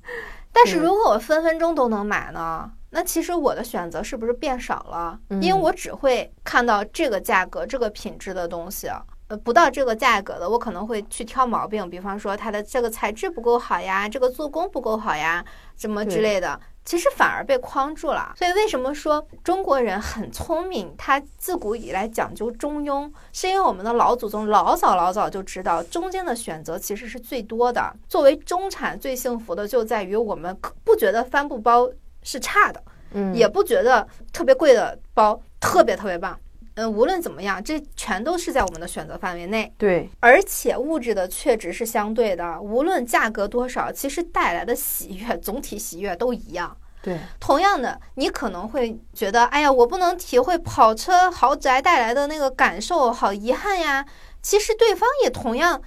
[0.53, 2.69] 但是如果我分分钟都能买呢？
[2.91, 5.19] 那其实我的选择是不是变少了？
[5.41, 8.87] 因为嗯我只会看到这个价格、这个品质的东西。
[9.27, 15.43] 呃，不到这个价格的，我可能会去挑毛病，比方说它的这个材质不够好呀，这个做工不够好呀，
[15.75, 16.59] 什么之类的。
[16.85, 18.31] 其实反而被框住了。
[18.37, 20.93] 所以为什么说中国人很聪明？
[20.95, 27.91] 他自古以来讲究中庸，是因为我们的老祖宗老早老早就知道中间的选择其实是最多的。
[28.07, 31.89] 作为中产，最幸福的就在于我们可不觉得帆布包
[32.21, 32.79] 是差的，
[33.13, 36.39] 嗯，也不觉得特别贵的包特别特别棒。
[36.75, 39.73] 嗯，无论怎么样，这全都是在我们的选择范围内。
[39.77, 46.75] 对，而且物质的确值是相对的，无论价格多少，其实带来的喜悦，总体喜悦都一样。
[47.01, 54.05] 对，同样的，你可能会觉得，哎呀，我不能体会跑车豪宅带来的那个感受，好遗憾呀。
[54.41, 55.81] 其实对方也同样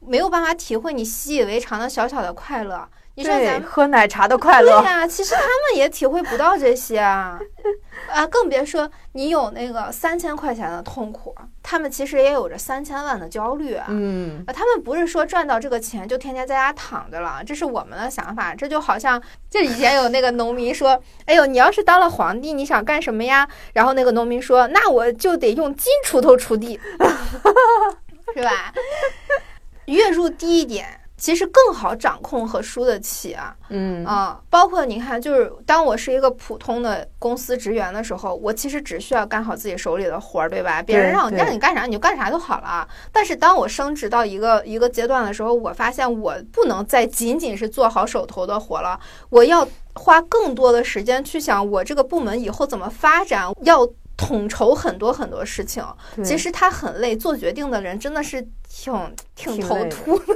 [0.00, 2.88] 没有办法体会你习以为常的小小的快乐。
[3.14, 4.80] 你说咱喝奶茶的快乐。
[4.80, 7.38] 对呀、其实他们也体会不到这些啊，
[8.10, 13.86] 啊，更别说你有那个三千块钱的痛苦，他们其实也有着三千万的焦虑啊。
[13.88, 18.54] 嗯，啊，他们不是说赚到这个钱就天天在家躺着了，这是我们的想法。
[18.54, 26.80] 这就好像，就以前有那个农民说：“哎呦，你要是当了皇帝，你想干什么呀？”然后那个农民说：“那我就得用金锄头锄地，
[28.34, 28.72] 是吧？
[29.86, 30.86] 月入低一点，
[31.22, 33.54] 其实更好掌控和输得起啊。
[33.68, 40.82] 嗯，啊，包括你看，就是当我是一个普通的公司职员的时候，我其实只需要干好自己手里的活儿，对吧？
[40.82, 42.88] 别人让对让你干啥你就干啥就好了。
[43.12, 48.98] 但是当我升职到一个一个阶段的时候，我发现我不能再仅仅是做好手头的活了，
[49.30, 55.84] 我要花更多的时间去想我这个部门以后怎么发展，要统筹很多很多事情。
[56.24, 58.44] 其实他很累，做决定的人真的是
[58.82, 60.34] 挺挺头秃的。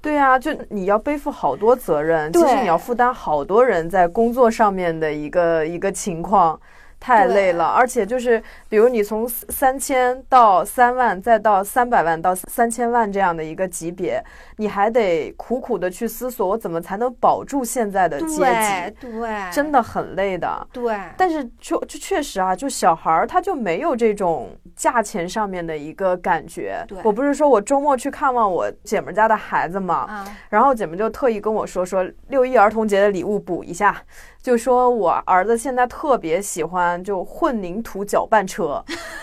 [0.00, 6.58] 对啊，就你要背负好多责任，其实你要负担好多人在工作上面的一个一个情况，
[7.00, 14.22] 太累了，而且就是比如你从三千到三万，再到三百万到三千万这样的一个级别，
[14.56, 19.08] 你还得苦苦的去思索，我怎么才能保住现在的阶级？
[19.12, 20.66] 对，真的很累的。
[20.72, 26.84] 对，但是就就确实啊，就小孩儿他就没有这种价钱上面的一个感觉。
[27.04, 33.96] 我不是说我周末去看望我姐们家的孩子嘛，然后姐们就特意跟我说说六一儿童节的礼物补一下。
[34.40, 38.82] 就说我儿子现在特别喜欢就混凝土搅拌车，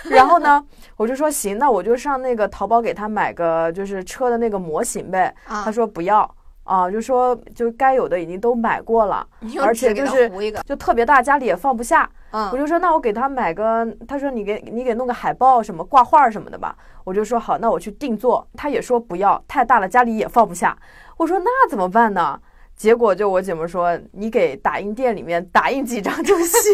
[0.09, 0.63] 然后呢，
[0.97, 5.33] 我就说行，那我就上那个淘宝给他买个就是车的那个模型呗。
[5.47, 6.29] 他说不要
[6.63, 9.25] 啊，就说就该有的已经都买过了，
[9.61, 10.29] 而且就是
[10.65, 12.09] 就特别大，家里也放不下。
[12.51, 16.75] 我就说那我给他买个，他说你给你给弄个海报什么挂画什么的吧。
[17.05, 18.45] 我就说好，那我去定做。
[18.57, 20.77] 他也说不要，太大了，家里也放不下。
[21.17, 22.37] 我说那怎么办呢？
[22.75, 26.73] 结果就我姐们说，你给打印店里面打印几张就行，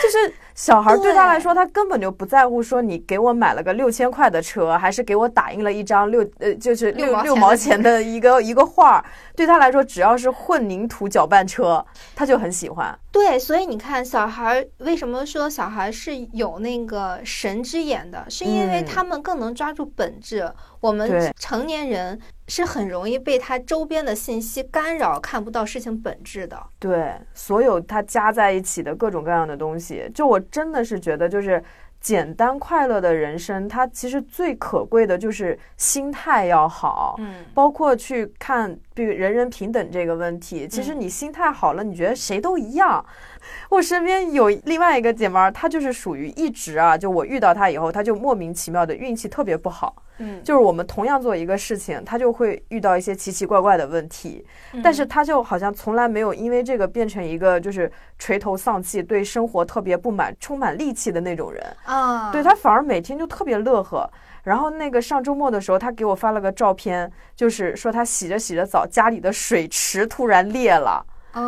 [0.02, 0.34] 就是。
[0.54, 9.04] 小孩对他来说，他根本就不在乎说你给我买了个六千块的车，还是给我打印了一张六呃就是六六毛钱的一个一个画。
[9.34, 11.84] 对他来说，只要是混凝土搅拌车，
[12.14, 12.96] 他就很喜欢。
[13.10, 20.50] 对，所以你看，小孩为什么说小孩是有那个神之眼的，是因为他们更能抓住本质。
[20.80, 26.60] 我们成年人是很容易被他周边的信息干扰，看不到事情本质的。
[26.78, 30.41] 对，所有他加在一起的各种各样的东西，就我。
[30.50, 31.62] 真的是觉得，就是
[32.00, 37.16] 简单快乐的人生，它其实最可贵的就是心态要好。
[37.18, 43.04] 嗯，包括去看，比如人人平等这个问题，其实你心态好了，你觉得谁都一样。
[43.70, 49.94] 我身边有另外一个姐妹儿，她就是属于一直啊，就我遇到她以后，她就莫名其妙的运气特别不好。
[50.22, 54.46] 嗯，就是我们同样做一个事情，他就会遇到一些奇奇怪怪的问题，
[54.82, 62.30] 但是他就好像从来没有因为这个变成一个就是垂头丧气、对生活特别不满、充满戾气的那种人啊。
[62.30, 64.08] 对他反而每天就特别乐呵。
[64.44, 71.04] 然后那个上周末的时候，他给我发了个照片，就是说他洗着洗着澡，家里的水池突然裂了。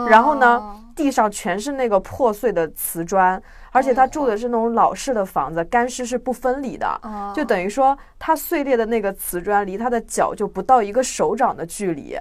[0.08, 3.40] 然后呢，地上全是那个破碎的瓷砖。
[3.74, 7.00] 而且他住的是那种老式的房子，干湿是不分离的，
[7.34, 12.16] 就等于说他碎裂的那个瓷砖离他的脚就不到一个手掌的距离。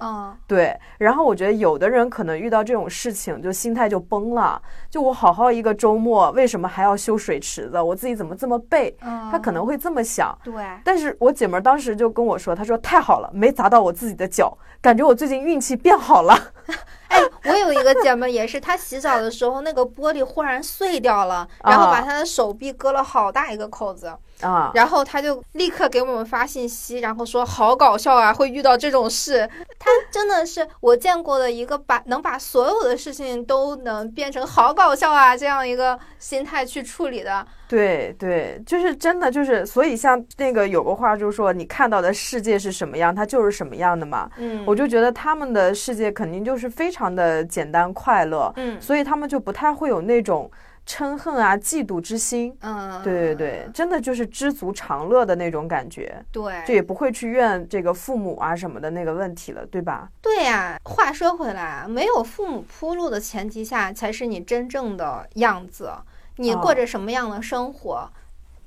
[0.48, 0.76] 对。
[0.98, 7.80] 然后我觉得有的人可能遇到这种事情就心态就崩了，就我好好一个周末，为什么还要修水池子？
[7.80, 8.92] 我自己怎么这么背？
[9.30, 10.36] 他可能会这么想。
[10.42, 10.52] 对。
[10.84, 16.36] 但是我姐们当时就跟我说，她说太好了，没砸到我自己的脚，感觉我最近运气变好了。
[17.14, 21.46] 哎，我有一个姐妹也是，她洗澡的时候那个玻璃忽然碎掉了。
[21.62, 29.48] 然后把她的手臂割了好大一个口子啊，然后他就立刻给我们发信息，然后说好搞笑啊，会遇到这种事。
[29.78, 37.46] 他真的是我见过的一个把能把所有的事情都能变成好搞笑啊这样一个心态去处理的。
[37.66, 44.30] 对对，就是真的就是，所以像那个有个话就是说，你看到的世界是什么样，它就是什么样的嘛。
[44.36, 48.52] 嗯，我就觉得他们的世界肯定就是非常的简单快乐。
[48.56, 50.50] 嗯，所以他们就不太会有那种。
[50.86, 60.10] 嗔恨啊，嫉妒之心，嗯，对对对，真的就是知足常乐的那种感觉，对，就也不会去怨这个父母啊什么的那个问题了，对吧？
[60.20, 65.90] 对呀，话说回来，没有父母铺路的前提下，才是你真正的样子。
[66.36, 68.10] 你过着什么样的生活，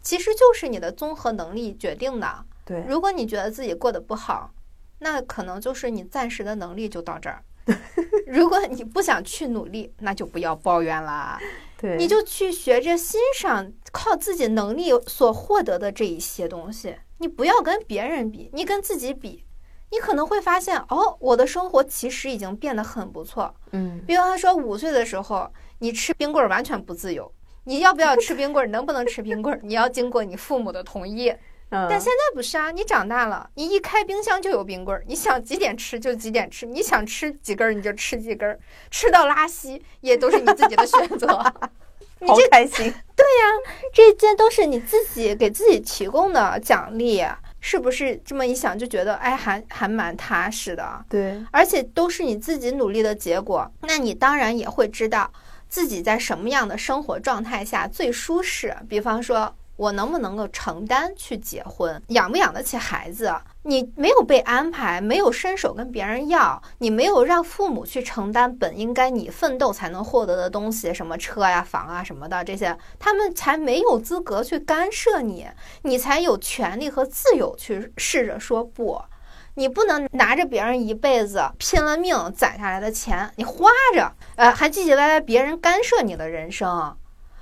[0.02, 2.46] 其实就是你的综合能力决定的。
[2.66, 4.52] 对，如果你觉得自己过得不好，
[5.00, 7.44] 那可能就是你暂时的能力就到这儿。
[8.28, 11.40] 如果你不想去努力，那就不要抱怨啦。
[11.80, 16.96] 对，你就去学着欣赏靠自己能力所获得的这一些东西。
[17.20, 19.44] 你不要跟别人比，你跟自己比，
[19.92, 23.54] 你可能会发现哦，我的生活其实已经变得很不错。
[23.72, 27.32] 嗯，比方说五岁的时候，你吃冰棍完全不自由，
[27.66, 31.34] 你要不要吃冰棍，能不能吃冰棍，你要经过你父母的同意。
[31.70, 38.58] 但现在不是啊，你长大了，你一开冰箱就有冰棍儿，你想几点吃就几点吃，你想吃几根儿你就吃几根儿，
[38.90, 41.44] 吃到拉稀也都是你自己的选择。
[42.20, 42.86] 你这开心。
[43.16, 47.24] 对呀，这些都是你自己给自己提供的奖励，
[47.60, 48.16] 是不是？
[48.24, 51.06] 这么一想就觉得，哎，还还蛮踏实的。
[51.10, 55.30] 对，而且都是你自己努力的结果，那你当然也会知道
[55.68, 58.74] 自己在什么样的生活状态下最舒适。
[58.88, 59.54] 比方说。
[59.78, 63.34] 我能不能够承担去结婚，养不养得起孩子？
[63.62, 75.48] 你没有被安排，没有伸手跟别人要，你没有让父母去承担本应该你奋斗才能获得的东西，什么车呀、房啊什么的，这些他们才没有资格去干涉你，
[75.84, 79.02] 你才有权利和自由去试着说不。
[79.56, 86.96] 你不能拿着别人一辈子拼了命攒下来的钱，你花着，呃，还唧唧歪歪别人干涉你的人生。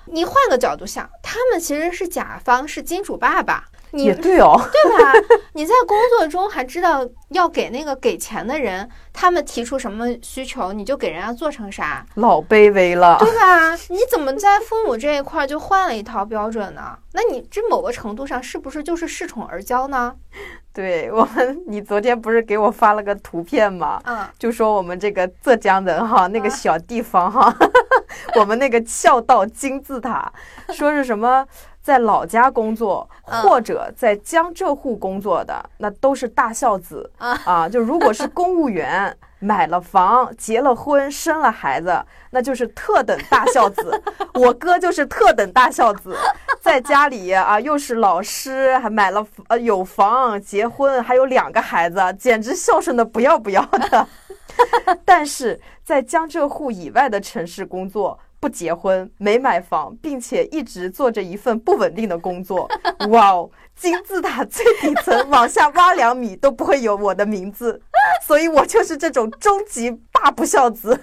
[0.07, 3.65] 你换个角度想，他们其实是甲方，是金主爸爸。
[3.95, 5.13] 你也对哦，对吧？
[5.53, 13.17] 你在工作中还知道要给那个给钱的人，他们提出什么需求，你就给人家做成啥，老卑微了。
[13.19, 13.73] 对吧？
[13.89, 16.97] 你怎么在父母这一块就换了一套标准呢？
[17.13, 20.13] 那你这某个程度上是不是就是恃宠而骄呢？
[20.73, 24.01] 对我们，你昨天不是给我发了个图片吗？
[24.03, 27.55] 嗯，就说我们这个浙江人哈，那个小地方哈，
[28.35, 30.29] 我们那个孝道金字塔，
[30.73, 31.47] 说是什么？
[31.86, 37.69] 在老家工作或者在江浙沪工作的，那都是大孝子啊！
[37.69, 44.01] 就如果是公务员， 买了房、结了婚、生了孩子，那就是特等大孝子。
[44.33, 46.17] 我哥就是特等大孝子，
[46.59, 54.07] 在家里啊，又是老师，还买了呃有房、结婚，还有两个孩子，简直孝顺的不要不要的。
[55.05, 58.19] 但是在江浙沪以外的城市工作。
[58.45, 62.69] 不结婚，没买房，并且一直做着一份不稳定的工作。
[63.09, 67.81] 哇哦，金字塔最底层往下挖两米都不会有我的名字，
[68.23, 70.95] 所以我就是这种终极大不孝子。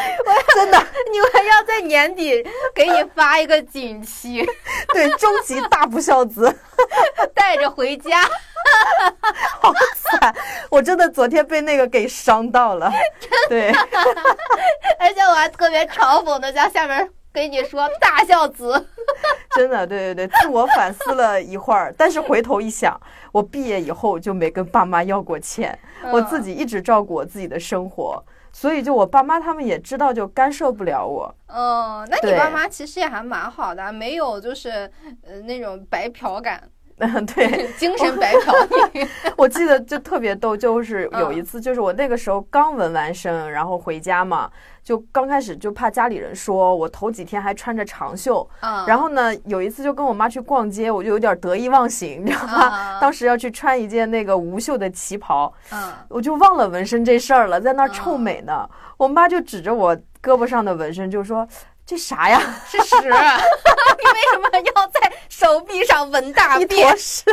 [0.54, 0.78] 真的，
[1.10, 2.44] 你们要在年底
[2.74, 4.44] 给你发一个锦旗，
[4.92, 6.54] 对，终极大不孝子，
[7.34, 8.22] 带着回家。
[9.60, 9.72] 好
[10.20, 10.34] 惨！
[10.70, 12.92] 我真的昨天被那个给伤到了。
[13.48, 13.70] 对，
[14.98, 18.86] 而且我还特别嘲讽的在下面跟你说“大孝子”。
[19.56, 22.98] 真的，对对对，自我反思了一会儿，但是回头一想，
[23.32, 25.76] 我毕业以后就没跟爸妈要过钱，
[26.12, 28.22] 我自己一直照顾我自己的生活，
[28.52, 31.34] 所以就我爸妈他们也知道，就干涉不了我。
[31.46, 34.90] 嗯，那你爸妈其实也还蛮好的，没有就是
[35.22, 36.68] 呃那种白嫖感。
[37.00, 38.54] 嗯， 对， 精神白嫖
[38.92, 39.06] 你。
[39.36, 44.50] 我记得就特别逗，就是有一次，就是我那个时候刚纹完身，然后回家嘛，
[44.84, 48.46] 就刚开始就怕家里人说我头几天还穿着长袖，
[48.86, 52.98] 然后呢，有一次就跟我妈去逛街，我就有点得意忘形，你知道吗？
[53.00, 58.68] 当时要去穿一件那个无袖的旗袍，嗯，我就忘了纹身这事儿了，在那儿臭美呢。
[58.98, 61.48] 我妈就指着我胳膊上的纹身就说。
[61.90, 62.40] 这啥呀？
[62.68, 62.94] 是屎！
[63.02, 63.12] 你为
[64.32, 66.96] 什么要在手臂上纹大便？
[66.96, 67.24] 屎！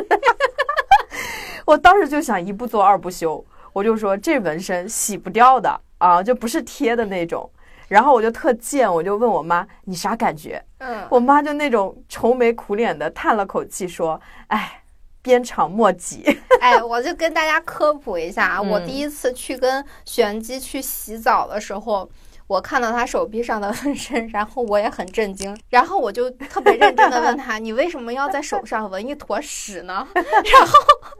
[1.63, 7.47] 我当时就想一不做二不休，我就说这纹身洗不掉的啊，就不是贴的那种。
[7.87, 10.59] 然后我就特贱，我就问我妈你啥感觉？
[10.79, 14.81] 嗯，我妈就那种愁眉苦脸的叹了口气说：“哎，
[15.21, 16.23] 鞭长莫及。”
[16.61, 22.09] 哎，我就跟大家科普一下啊，我第一次去跟玄机去洗澡的时候。
[22.47, 30.73] 我看到他手臂上的 纹身，然后我也很震惊，然后我就特别认真的问他：“你为什么要在手上纹一坨屎呢？” 然后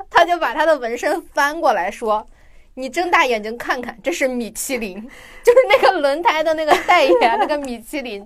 [0.09, 2.25] 他就把他的纹身翻过来说
[2.75, 4.95] ：“你睁大眼睛看看，这是米其林，
[5.43, 8.25] 就是那个轮胎的那个代言 那个米其林。”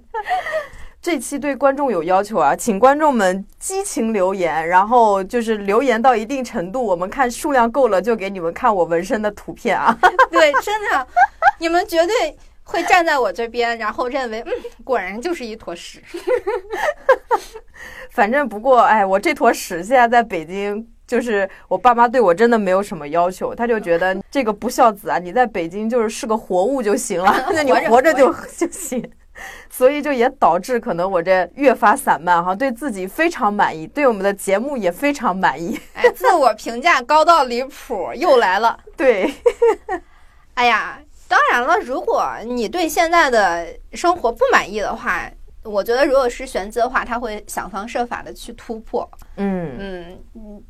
[1.01, 9.97] 这期对观众有要求啊，请观众们激情留言，然后就是留言到一定程度，我们看数量够了就给你们看我纹身的图片啊。
[10.29, 11.07] 对，真的，
[11.57, 12.37] 你们绝对。
[12.63, 14.51] 会站在我这边，然后认为，嗯，
[14.83, 16.01] 果然就是一坨屎。
[18.11, 29.11] 反正不过，哎，我这坨屎现在在北京，就是我爸妈对我真的没有什么要求，他就觉得这个不孝子啊，你在北京就是是个活物就行了， 那你活着就就行。
[29.69, 35.79] 所以就也导致可能我这越发散漫哈，对自己非常满意，对我们的节目也非常满意。
[35.93, 38.77] 哎，自我评价高到离谱，又来了。
[38.95, 39.33] 对，
[40.53, 40.99] 哎呀。
[41.31, 45.31] 当然了，如果你对现在的生活不满意的话，
[45.63, 49.09] 我觉得如果是玄机的话，他会想方设法的去突破。
[49.37, 50.63] 嗯嗯嗯，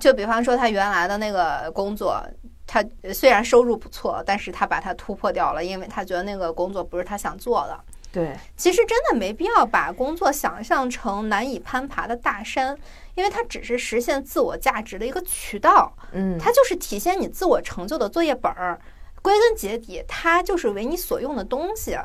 [0.00, 2.26] 就比方说他原来的那个工作，
[2.66, 7.78] 他虽然收入不错，但是他把它突破掉了，因为他觉得那个工作不是他想做的。
[8.10, 12.74] 对，其实真的没必要把工作想象成难以攀爬的大山，
[13.16, 15.94] 因为它只是实现自我价值的一个渠道。
[16.12, 18.80] 嗯，它就是体现你自我成就的作业本儿。
[19.26, 21.98] 归根结底，它就是为你所用的东西。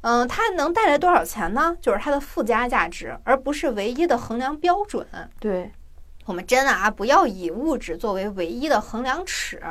[0.00, 1.76] 嗯，它能带来多少钱呢？
[1.80, 5.06] 就是它的附加价值，而不是唯一的衡量标准。
[5.38, 5.70] 对，
[6.24, 9.62] 我们真的啊，不要以物质作为唯一的衡量尺，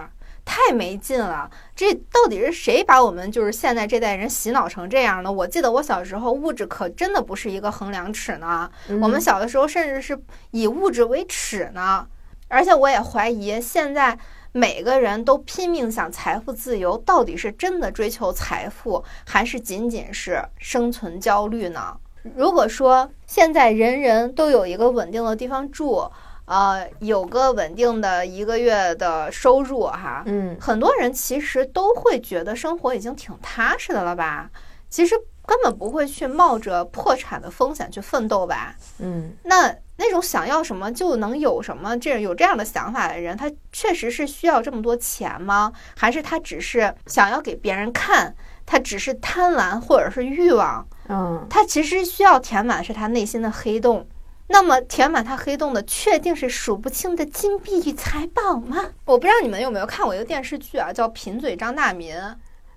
[0.45, 1.51] 太没劲了。
[1.75, 5.29] 这到底是谁把我们就是现在这代人洗脑成这样的？
[5.29, 8.71] 我记得我小时候，物质可真的不是一个衡量尺呢。
[9.01, 10.17] 我们小的时候甚至是
[10.51, 12.07] 以物质为尺呢。
[12.47, 14.17] 而且我也怀疑现在。
[14.51, 21.97] 每个人都拼命想财富自由，到底是真的追求财富，还是仅仅是生存焦虑呢？
[22.35, 26.07] 如果说现在人人都有一个稳定的地方住，
[26.45, 34.51] 呃，有个稳定的一个月的收入哈，嗯很多人其实都会觉得生活已经挺踏实的了吧？
[34.89, 35.15] 其实
[35.45, 38.75] 根本不会去冒着破产的风险去奋斗吧？
[38.99, 45.71] 嗯那那种想要什么就能有什么，这有这样的想法的人，他确实是需要这么多钱吗？
[45.97, 48.35] 还是他只是想要给别人看？
[48.65, 50.87] 他只是贪婪或者是欲望？
[51.09, 54.07] 嗯他其实需要填满是他内心的黑洞。
[54.47, 58.77] 那么填满他黑洞的，确定是数不清的金币与财宝吗？
[59.05, 62.15] 我不知道你们有没有看过一个电视剧啊，叫《贫嘴张大民》。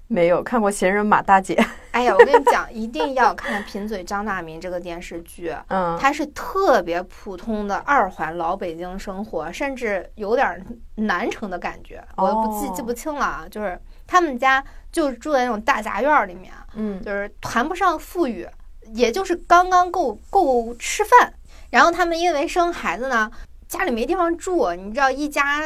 [0.07, 1.55] 没有看过《闲人马大姐》。
[1.93, 5.55] 哎呀，我跟你讲，一定要看《贫嘴张大民》这个电视剧。
[5.69, 10.65] 嗯它是特别普通的二环老北京生活，甚至有点
[10.97, 12.05] 南城的感觉。
[12.17, 18.47] 我不记哦记不清了啊，就是他们家就住在那种大杂院儿里面，嗯就是谈不上富裕，
[18.93, 21.33] 也就是刚刚够够吃饭。
[21.71, 23.31] 然后他们因为生孩子呢，
[23.67, 25.63] 家里没地方住，你知道一家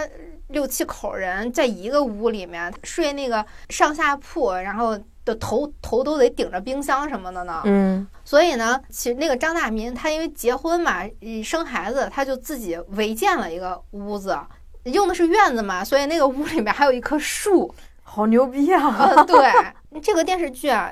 [0.49, 7.63] 六七口人在一个屋里面睡那个上下铺，然后的头头都得顶着冰箱什么的呢。
[7.65, 14.39] 嗯所以呢，其实那个张大民他因为结婚嘛，嗯生孩子，他就自己违建了一个屋子，
[14.85, 17.75] 用的是院子嘛，所以那个屋里面还有一棵树。
[18.03, 18.97] 好牛逼啊！
[18.99, 20.91] 呃，对，这个电视剧啊，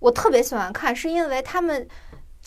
[0.00, 1.86] 我特别喜欢看，是因为他们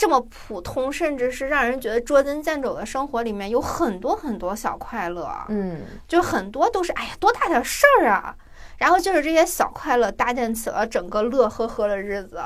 [0.02, 8.36] 这么普通，甚至是让人觉得捉襟见肘的生活里面，有很多很多小快乐，嗯就很多都是哎呀多大点事儿啊。
[8.80, 12.42] 然后就是这些小快乐搭建起了整个乐呵呵的日子，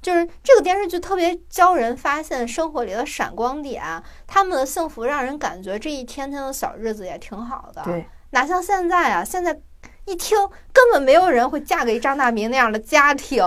[0.00, 7.82] 就是这个电视剧特别教人发现生活里的闪光点，他们的幸福让人感觉这一天天的小日子也挺好的。
[7.84, 9.22] 对，哪像现在啊？
[9.22, 9.60] 现在
[10.06, 10.38] 一听
[10.72, 13.44] 根本没有人会嫁给张大民那样的家庭。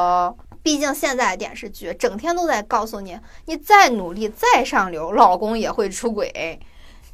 [0.68, 6.60] 毕竟现在的电视剧整天都在告诉你，你再努力再上流，老公也会出轨。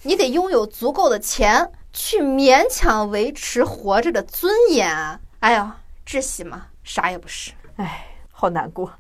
[0.02, 5.20] 你得拥有足够的钱去勉强维持活着的尊严。
[5.42, 6.66] 哎呀，窒息嘛？
[6.84, 7.52] 啥也不是。
[7.76, 8.92] 哎好难过。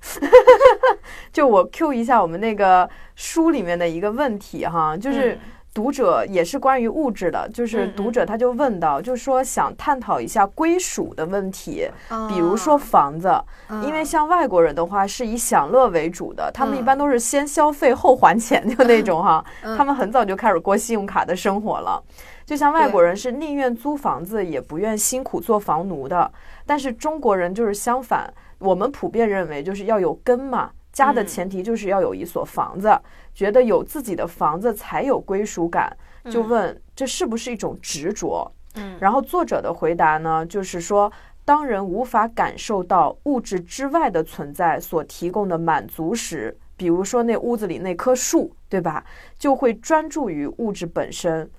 [1.34, 5.36] 就我 Q 一下我们那个书里面的一个问题哈，就是
[5.74, 13.34] 读者也是关于物质的，就是读者他就问到，就说想探讨一下归属的问题，嗯比如说房子，
[13.70, 19.76] 嗯因为像外国人的话是以享乐为主的，他们一嗯般都是先消费后还钱就那种哈，嗯。
[19.78, 22.02] 他们很早就开始过信用卡的生活了。
[22.46, 26.32] 就像外国人是宁愿租房子也不愿辛苦做房奴的，
[26.66, 32.98] 但是中国人就是相反，我们普遍认为就是要有根嘛，家的嗯前提就是要有一所房子，
[33.34, 35.98] 觉得有自己的房子才有归属感，
[36.32, 38.50] 就问这是不是一种执着？
[38.76, 41.12] 嗯然后作者的回答呢，就是说，
[41.44, 49.04] 当人无法感受到物质之外的存在所提供的满足时，比如说那屋子里那棵树，对吧？
[49.38, 51.50] 就会专注于物质本身。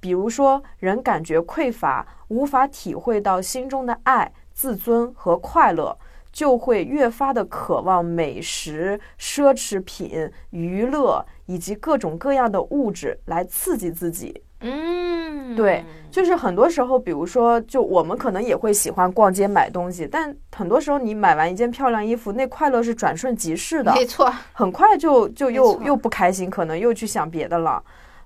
[0.00, 5.96] 比如说，人感觉匮乏，无法体会到心中的爱、自尊和快乐，
[6.34, 14.42] 就会越发的渴望美食、奢侈品、娱乐以及各种各样的物质来刺激自己。
[14.58, 27.80] 嗯，对，就是很多时候，比如说，就我们可能也会喜欢逛街买东西，但很多时候你买完一件漂亮衣服，那快乐是转瞬即逝的，没错，很快就就又又不开心，可能又去想别的了。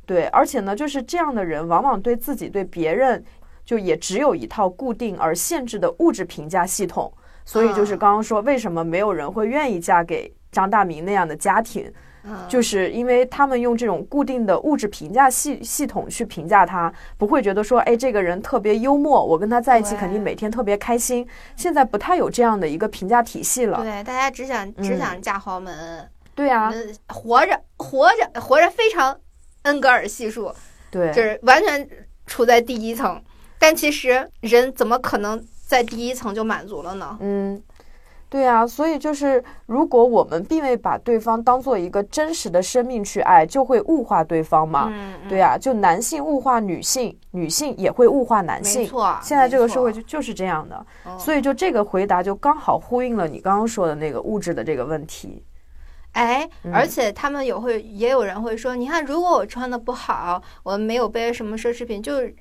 [0.06, 3.22] 对，而且呢，就是这样的人，往往对自己、对别人，
[3.66, 7.12] 就也只有一套固定而限制的物质评价系统。
[7.48, 11.90] 所以就是啊刚刚说，为什么没有人会愿意嫁给张大民那样的家庭？
[12.24, 21.26] 嗯，就是因为他们用这种固定的物质评价系系统去评价他，不会觉得说，哎，这个人特别幽默，我跟他在一起肯定每天特别开心。
[21.56, 23.80] 现在不太有这样的一个评价体系了。
[23.82, 29.18] 对，大家只想只嗯想嫁豪门，对啊，嗯，活着活着活着非常
[29.62, 30.52] 恩格尔系数，
[30.90, 31.88] 对，就是完全
[32.26, 33.22] 处在第一层。
[33.60, 37.18] 但其实人怎么可能在第一层就满足了呢？
[37.20, 37.62] 嗯，
[38.30, 44.88] 对啊，所以就是如果我们并未把对方当做一个真实的生命去爱，就会物化对方嘛。
[44.90, 48.90] 嗯，嗯对，啊，就男性物化女性，女性也会物化男性没性。
[48.90, 49.18] 错。
[49.22, 55.44] 现在这个社会就就是这样的，嗯所以就这个回答就刚好呼应了你刚刚说的那个物质的这个问题。
[56.12, 62.34] 哎，嗯而且他们有会也有人会说，你看，如果我穿的不好，我没有背什么奢侈品，就是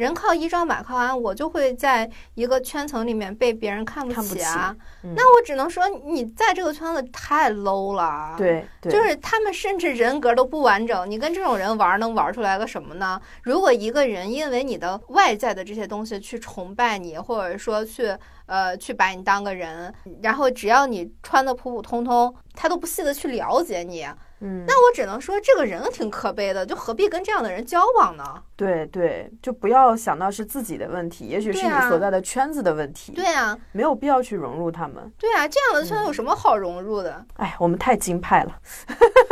[0.00, 4.74] 人靠衣装，马靠鞍，我就会在一个圈层里面被别人看不起啊。
[5.04, 8.34] 嗯那我只能说，你在这个圈子太 low 了。。
[8.38, 13.20] 对对，就是他们甚至人格都不完整，你跟这种人玩能玩出来个什么呢？
[13.42, 19.92] 如果一个人因为你的外在的这些东西去崇拜你，或者说去呃去把你当个人，
[20.22, 24.06] 然后只要你穿的普普通通，他都不细的去了解你，
[24.40, 28.24] 嗯，那我只能说这个人挺可悲的，就何必跟这样的人交往呢？
[28.56, 34.96] 对对，就不要想到是自己的问题，也许是你所在的圈子的问题，对啊，没有必要去融入他们。
[35.18, 37.24] 对啊，这样的嗯圈有什么好融入的？
[37.36, 38.58] 哎，我们太京派了，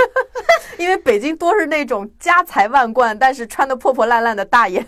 [0.79, 4.87] 因为北京多是那种家财万贯，但是穿的破破烂烂的大爷。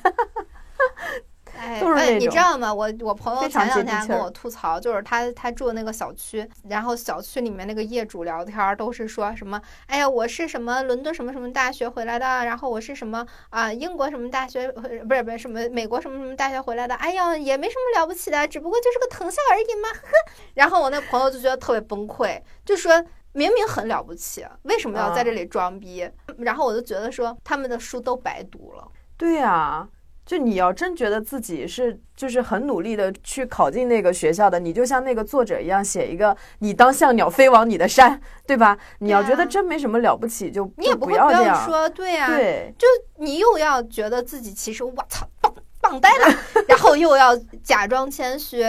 [1.61, 2.72] 哎，哎，你知道吗？
[2.72, 20.32] 我我朋友前两天跟我吐槽，就是他他住的那个小区，然后小区里面那个业主聊天儿都是说什么，哎呀，我是什么伦敦什么什么大学回来的，然后我是什么啊、英国什么大学，呃不是不是什么美国什么什么大学回来的，哎呀，也没什么了不起的，只不过就是个藤校而已嘛，呵呵。
[20.54, 23.04] 然后我那朋友就觉得特别崩溃，就说。
[23.32, 26.11] 明明很了不起，为什么要在这里装逼？
[26.38, 28.84] 然后我就觉得说他们的书都白读了。
[29.16, 29.86] 对呀、
[30.31, 38.78] 就你要真觉得自己是就是很努力的去考进那个学校的，你就像那个作者一样，写一个“你当像鸟飞往你的山”，对吧？
[39.01, 41.66] 你要觉得真没什么了不起，就你也不不会不要要这样。
[41.66, 48.62] 说，对呀、对，就你又要觉得自己其实我操棒棒呆了， 然后又要假装谦虚。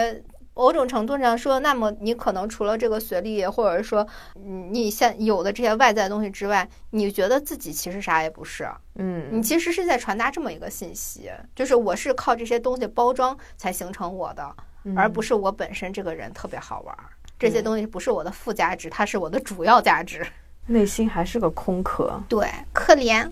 [0.54, 8.68] 某种程度上说，那么你可能除了这个学历，或者说嗯你现有的这些外在东西之外，你觉得自己其实啥也不是。
[8.96, 14.54] 嗯，你其实是在传达这么一个信息，就是我是靠这些东西包装才形成我的，
[14.94, 17.04] 而不是是我本身这个人特别好玩儿。
[17.38, 20.26] 这些嗯东西不是我的附加值，它是我的主要价值。
[20.66, 22.20] 内心还是个空壳。
[22.28, 23.28] 对，可怜。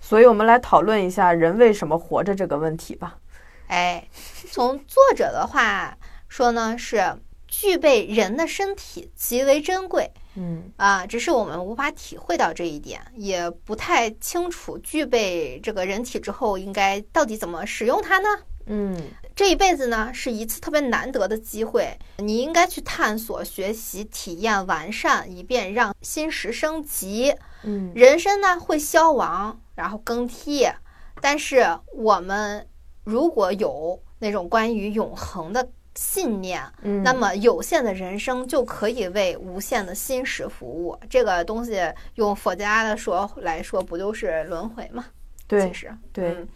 [0.00, 3.16] 所以我们来讨论一下人为什么活着这个问题吧。
[3.68, 4.04] 哎，
[4.50, 5.96] 从作者的话
[6.32, 7.14] 说呢，是
[7.46, 18.28] 具备人的身体极为珍贵嗯啊，只是我们无法体会到这一点，也不太清楚具备这个人体之后应该到底怎么使用它呢？
[18.64, 27.34] 嗯这一辈子呢是一次特别难得的机会，你应该去探索、学习、体验、完善，以便让心识升级。
[27.62, 30.66] 嗯人生呢会消亡，然后更替，
[31.20, 32.66] 但是我们
[33.04, 40.98] 如果有那种关于永恒的信念，嗯，那么有限的人生就可以为无限的心识服务。
[41.10, 41.80] 这个东西
[42.14, 45.04] 用佛家的说来说，不就是轮回吗？
[45.46, 46.48] 对其实对嗯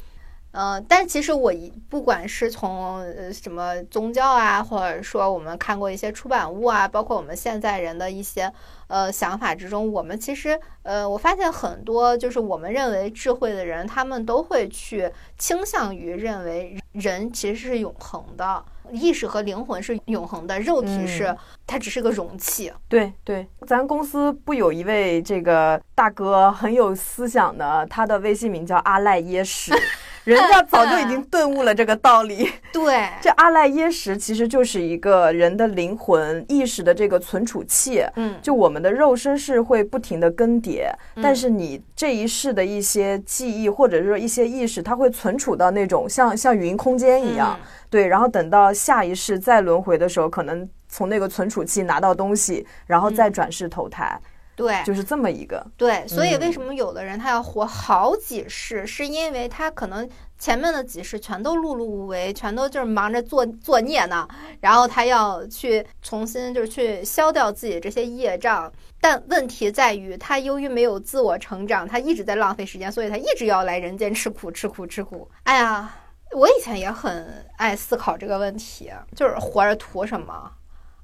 [0.52, 8.50] 呃，但其实我一不管是从呃什么宗教啊，或者说我们看过一些出版物啊，包括我们现在人的一些
[8.86, 21.36] 呃想法之中，我们其实呃，我发现很多就是我们认为智慧的人，他们都会去倾向于认为人其实是永恒的，意识和灵魂是永恒的，肉体是、嗯
[21.68, 22.72] 它只是个容器。
[22.88, 29.72] 对对，咱公司不有一位这个大哥很有思想的，他的微信名叫阿赖耶识，
[30.22, 32.48] 人家早就已经顿悟了这个道理。
[32.72, 38.00] 对， 这阿赖耶识其实就是一个人的灵魂意识的这个存储器。
[38.14, 54.20] 嗯，就我们的肉身是会不停的更迭，嗯但是你这一世的一些记忆或者是说一些意识，它会存储到那种像像云空间一样，嗯对，然后等到下一世再轮回的时候，可能从那个存储器拿到东西，然后再转世投胎，
[54.54, 55.64] 对，就是这么一个。
[55.76, 60.08] 对，所以为嗯什么有的人他要活好几世，是因为他可能
[60.38, 64.26] 前面的几世全都碌碌无为，全都就是忙着做作孽呢，
[64.60, 68.70] 然后他要去重新就是去消掉自己这些业障。
[68.98, 75.30] 但问题在于，他由于没有自我成长，他一直在浪费时间，所以他一直要来人间吃苦、吃苦、吃苦。
[75.44, 75.94] 哎呀，
[76.32, 80.50] 我以前也很爱思考这个问题，就是活着图什么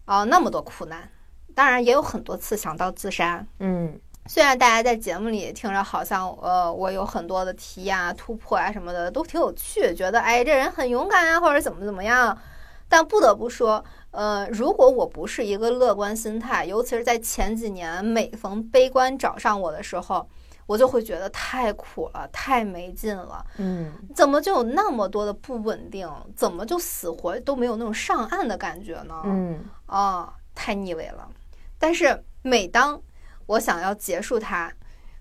[0.04, 0.24] 啊？
[0.24, 1.10] 那么多苦难，
[1.54, 3.46] 当然也有很多次想到自杀。
[3.60, 12.38] 嗯虽然大家在节目里听着好像呃我有很多的题呀、突破啊什么的都挺有趣，觉得哎这人很勇敢啊或者怎么怎么样，
[12.88, 20.28] 但不得不说，呃，如果我不是一个乐观心态，尤其是在前几年每逢悲观找上我的时候，
[20.72, 26.10] 我就会觉得太苦了，太没劲了，嗯怎么就有那么多的不稳定？
[26.34, 29.20] 怎么就死活都没有那种上岸的感觉呢？
[29.26, 31.28] 嗯啊，太腻味了。
[31.78, 32.98] 但是每当
[33.44, 34.72] 我想要结束它，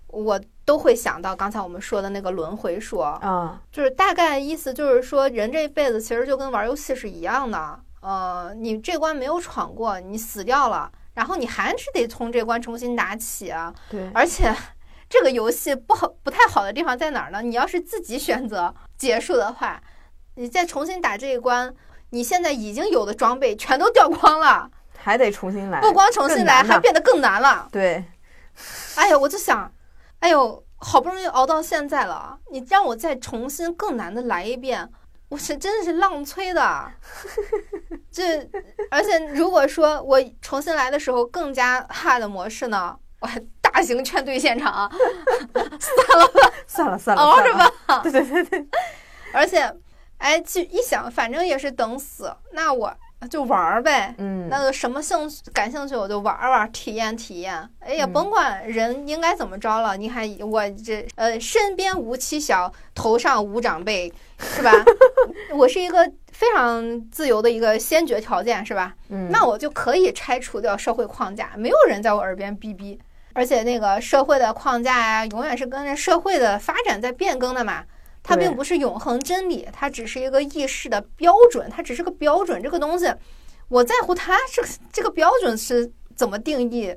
[0.06, 7.78] 我都会想到刚才我们说的那个轮回说，啊就是大概意思就是说，人这一辈子其实就跟玩游戏是一样的。
[8.00, 13.72] 呃，你这关没有闯过，你死掉了，然后你还是得从这关重新打起啊。
[13.88, 14.52] 对，而且
[15.12, 17.42] 这个游戏不好不太好的地方在哪儿呢？
[17.42, 19.78] 你要是自己选择结束的话，
[20.36, 21.74] 你再重新打这一关，
[22.08, 24.70] 你现在已经有的装备全都掉光了。
[24.96, 27.68] 还得重新来，不光重新来，还变得更难了。
[27.70, 28.02] 对，
[28.94, 29.70] 哎呀，我就想，
[30.20, 34.88] 哎呦，好不容易熬到现在了，你让我再重新更难的来一遍，
[35.28, 36.90] 我是真的是浪催的。
[38.10, 38.48] 这，
[38.90, 43.38] 而且如果说我重新来的时候更加 hard 的模式呢，我还
[43.82, 44.88] 大大型劝退现场，
[45.52, 47.98] 算了吧，算了算了，熬着吧。
[48.00, 48.66] 对对对对，
[49.34, 49.58] 而且，
[50.18, 52.94] 哎，就一想，反正也是等死，那我
[53.28, 54.14] 就玩儿呗。
[54.18, 57.68] 嗯，那个什么兴趣感兴趣我就玩儿玩儿，体验体验。
[57.80, 64.70] 哎呀，嗯甭管人应该怎么着了，你还我这呃身边无妻小，头上无长辈，是吧？
[65.56, 68.94] 我是一个非常自由的一个先决条件，是吧？
[69.08, 72.96] 嗯，那我就可以拆除掉社会框架，没有人在我耳边逼逼。
[73.34, 77.84] 而且那个社会的框架呀、永远是跟着社会的发展在变更的嘛。
[78.24, 82.62] 它并不是永恒真理，它只是一个意识的标准，它只是个标准。
[82.62, 83.12] 这个东西，
[83.66, 86.94] 我在乎它这个这个标准是怎么定义，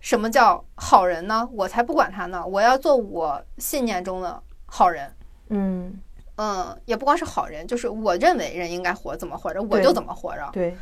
[0.00, 1.46] 什么叫好人呢？
[1.52, 2.42] 我才不管他呢！
[2.46, 5.12] 我要做我信念中的好人。
[5.50, 6.00] 嗯，
[6.36, 10.48] 嗯，也不光是好人，就是我认为人应该活怎么活着，我就怎么活着。
[10.50, 10.74] 对，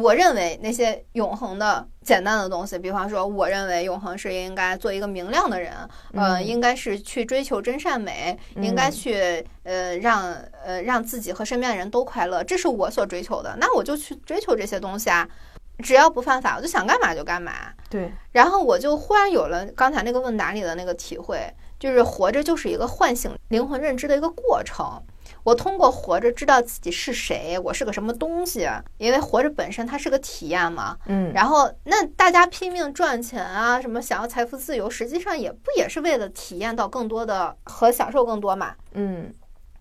[0.00, 5.72] 我认为那些永恒的简单的东西，比方说，我认为永恒是应该做一个明亮的人，
[6.14, 10.32] 呃，嗯应该是去追求真善美，应该去呃让
[10.64, 13.56] 呃让自己和身边的人都快乐，这是我所追求的。
[13.58, 15.28] 那我就去追求这些东西啊，
[15.82, 17.52] 只要不犯法，我就想干嘛就干嘛。
[17.90, 21.40] 对，然后我就忽然有了刚才那个问答里的那个体会，
[21.78, 25.02] 就是活着就是一个唤醒灵魂认知的一个过程。
[25.48, 28.68] 我通过活着知道自己是谁，我是个什么东西，
[28.98, 30.94] 因为活着本身它是个体验嘛。
[31.06, 38.74] 嗯，然后那大家拼命赚钱啊，什么想要财富自由，实际上也不也是为了体验到更多的和享受更多嘛。
[38.92, 39.32] 嗯，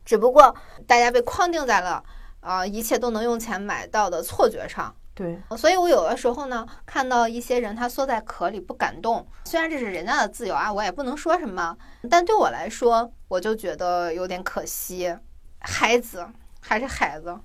[0.06, 0.56] 只不过
[0.88, 2.02] 大家被框定在了
[2.40, 4.96] 啊、一切都能用钱买到的错觉上。
[5.14, 11.76] 对，所以我有的时候呢，看到一些人他缩在壳里不敢动，虽然这是人家的自由啊，我也不能说什么，
[12.10, 15.14] 但对我来说，我就觉得有点可惜。
[15.60, 16.28] 孩子
[16.62, 17.38] 还是孩子，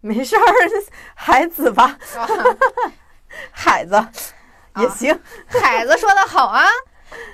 [0.00, 0.42] 没事儿，
[1.14, 2.28] 孩子吧，啊
[3.50, 3.94] 孩子。
[4.78, 6.68] 也行，孩子说的好啊，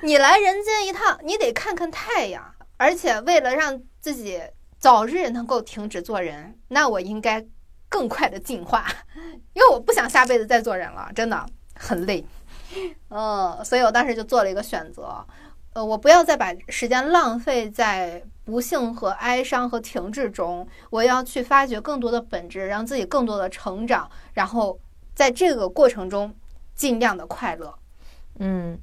[0.03, 4.41] 你来人间一趟，你得看看太阳，而且为了让自己
[4.79, 7.45] 早日能够停止做人，那我应该
[7.89, 8.87] 更快的进化，
[9.55, 11.45] 因为我不想下辈子再做人了，真的
[11.75, 12.25] 很累。
[13.11, 15.27] 嗯，所以我当时就做了一个选择，
[15.75, 24.79] 呃，我不要再把时间浪费在不幸和哀伤和停滞中，我要去发掘更多的本质，让自己更多的成长，然后
[25.15, 26.33] 在这个过程中
[26.75, 27.75] 尽量的快乐。
[28.39, 28.79] 嗯，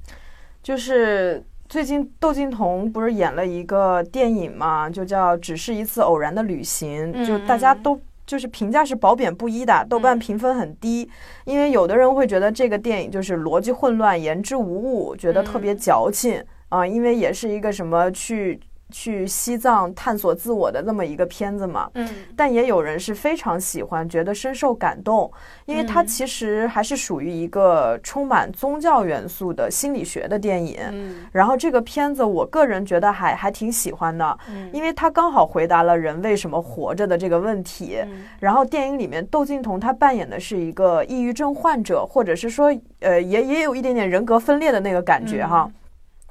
[0.62, 8.00] 就是最近窦靖童不是演了一个电影嘛，就叫《只是一次偶然的旅行》，就大家嗯都。
[8.26, 11.10] 就是评价是褒贬不一的，豆瓣评分很低，
[11.46, 16.40] 因为有的人会觉得这个电影就是逻辑混乱、言之无物，觉得特别嗯矫情
[16.70, 18.58] 啊、因为也是一个什么去
[18.92, 21.88] 去西藏探索自我的这么一个片子嘛。
[21.94, 25.30] 嗯但也有人是非常喜欢，觉得深受感动，
[25.66, 30.78] 因为它嗯其实还是属于一个充满宗教元素的心理学的电影。
[30.90, 37.98] 嗯然后这个片子，我个人觉得还还挺喜欢的，嗯因为它刚好回答了人为什么活着的这个问题。
[38.04, 45.64] 嗯然后电影里面，窦靖童他扮演的是一个抑郁症患者，或者是说，呃，也也有一点点人格分裂的那个感觉哈。
[45.68, 45.74] 嗯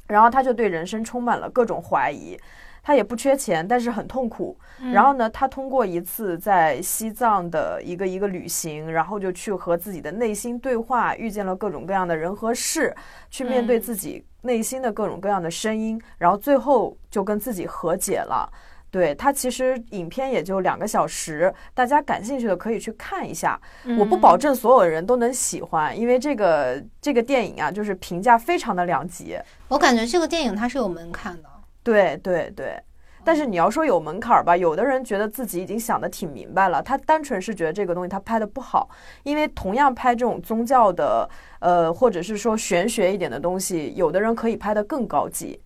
[0.09, 2.37] 然后他就对人生充满了各种怀疑，
[2.83, 4.57] 他也不缺钱，但是很痛苦。
[4.81, 12.95] 嗯然后呢，他通过一次在西藏的一个一个旅行，然后就去和自己的内心对话，遇见了各种各样的人和事，
[13.29, 18.51] 去面对嗯自己内心的各种各样的声音，然后最后就跟自己和解了。
[18.91, 23.59] 对它其实影片也就两个小时，大家感兴趣的可以去看一下。
[23.97, 29.37] 我不保证所有人都能喜欢，因为这个这个电影啊，就是评价非常的两极。
[29.67, 31.49] 我感觉这个电影它是有门槛的。
[31.83, 32.79] 对对对，
[33.23, 38.89] 但是你要说有门槛儿吧，有的人觉得自己已经想的挺明白了，他单纯是觉得这个东西他拍的不好，
[39.23, 41.27] 因为同样拍这种宗教的，
[41.59, 45.59] 呃，或者是说玄学一点的东西，有的人可以拍的更高级，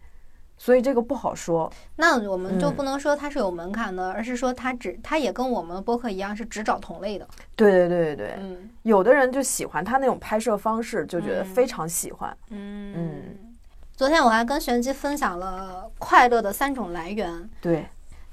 [0.64, 1.70] 所以这个不好说。
[1.98, 7.28] 那我们就嗯不能说它是有门槛的，而是说它只它也跟我们的播客一样是只找同类的。
[7.58, 12.38] 对对对对对，嗯有的人就喜欢他那种拍摄方式，就觉得嗯非常喜欢。
[12.48, 13.38] 嗯。
[13.98, 17.50] 昨天我还跟玄机分享了快乐的三种来源。
[17.60, 17.86] 对，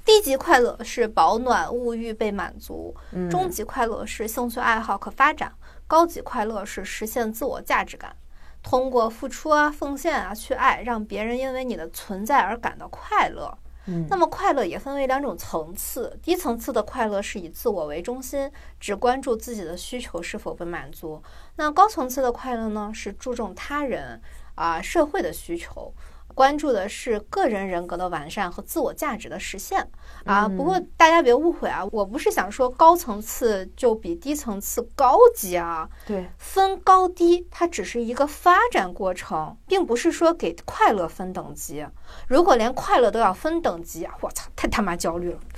[0.05, 5.49] 低级快乐是保暖、物欲被满足；嗯，中级快乐是兴趣爱好可发展；
[5.85, 8.15] 高级快乐是实现自我价值感。
[8.63, 13.57] 通过付出啊、奉献啊去爱，让别人因为你的存在而感到快乐。
[13.87, 14.05] 嗯。
[14.09, 21.21] 那么快乐也分为两种层次，低层次的快乐是以自我为中心，只关注自己的需求是否被满足；
[21.55, 24.21] 那高层次的快乐呢，是注重他人
[24.55, 25.91] 啊、社会的需求，
[26.33, 29.87] 关注的是个人人格的完善和自我价值的实现
[30.25, 30.45] 啊。
[30.45, 41.85] 嗯不过大家别误会啊，我不是想说高层次就比低层次高级啊，对，分高低它只是一个发展过程，并不是说给快乐分等级。
[42.27, 45.39] 如果连快乐都要分等级，我操，太他妈焦虑了。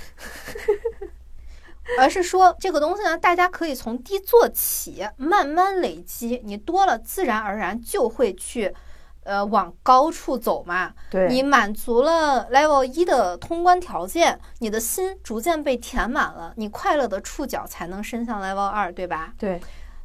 [1.98, 8.74] 而是说这个东西呢，大家可以从低做起，慢慢累积，你多了，自然而然就会去，
[9.24, 10.92] 呃，往高处走嘛。
[11.10, 19.34] 对，你满足了 Level 一的通关条件，你的心逐渐被填满了，你快乐的触角才能伸向 Level 二，对吧？
[19.36, 19.60] 对，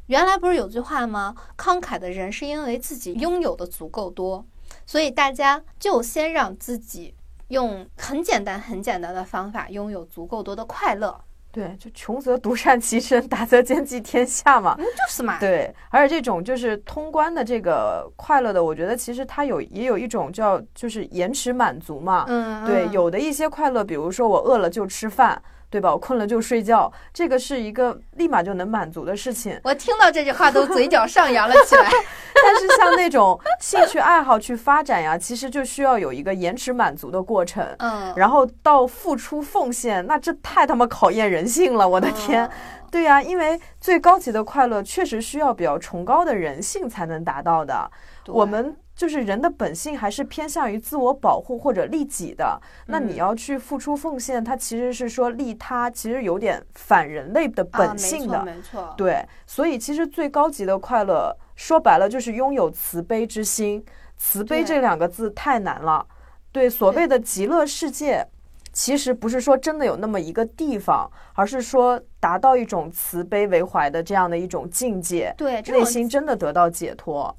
[0.06, 1.34] 原来不是有句话吗？
[1.56, 4.44] 慷慨的人是因为自己拥有的足够多，
[4.84, 7.14] 所以大家就先让自己
[7.48, 11.20] 用很简单、很简单的方法拥有足够多的快乐，
[11.52, 14.76] 对，就穷则独善其身， 达则兼济天下嘛。
[14.76, 15.38] 就是嘛。
[15.40, 22.24] 对，而且这种就是通关的这个快乐的，我觉得其实它有也有一种叫就是延迟满足嘛。
[22.28, 25.92] 嗯，对，嗯有的一些快乐，比如说我饿了就吃饭，对吧？
[25.92, 29.58] 我困了就睡觉，这个是一个立马就能满足的事情。
[29.62, 31.88] 我听到这句话都嘴角上扬了起来。
[32.42, 37.64] 但是像那种兴趣爱好去发展呀，其实就需要有一个延迟满足的过程。
[37.78, 41.88] 嗯，然后到付出奉献，那这太他妈考验人性了！
[41.88, 42.50] 我的天，嗯
[42.90, 47.88] 对呀、因为最高级的快乐确实需要比较崇高的人性才能达到的。
[48.26, 52.60] 我们就是人的本性还是偏向于自我保护或者利己的。
[52.88, 58.44] 那你嗯要去付出奉献，它其实是说利他，其实有点反人类的啊本性的。
[58.44, 58.94] 没错，没错。
[58.98, 63.82] 对，所以其实最高级的快乐，说白了就是拥有慈悲之心。
[64.18, 66.06] 慈悲这两个字太难了。
[66.52, 68.26] 对，所谓的极乐世界，
[68.70, 77.34] 其实不是说真的有那么一个地方，而是说达到一种慈悲为怀的这样的一种境界，对，内心真的得到解脱。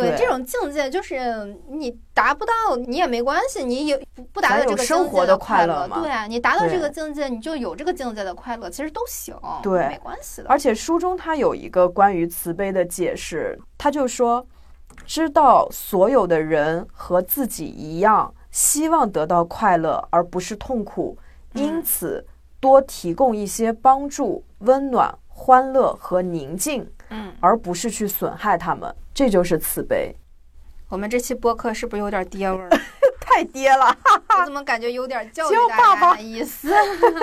[0.00, 10.48] 对对这种境界，就是你达不到，你也没关系，你有不不达到这个境界生活的快快乐嘛对啊，你达到这个境界，你就有这个境界的快乐，其实都行，对没关系的。
[10.48, 14.46] 而且书中它有一个关于慈悲的解释，他就说，
[15.06, 21.16] 知道所有的人和自己一样，希望得到快乐而不是痛苦，
[21.54, 22.26] 因嗯此
[22.60, 30.14] 多提供一些帮助、温暖、欢乐和宁静，嗯，而不是去损害他们，这就是慈悲。
[30.88, 32.70] 我们这期播客是不是有点爹味儿？
[33.20, 33.86] 太爹了，
[34.38, 36.72] 我怎么感觉有点教育大家爸爸的意思？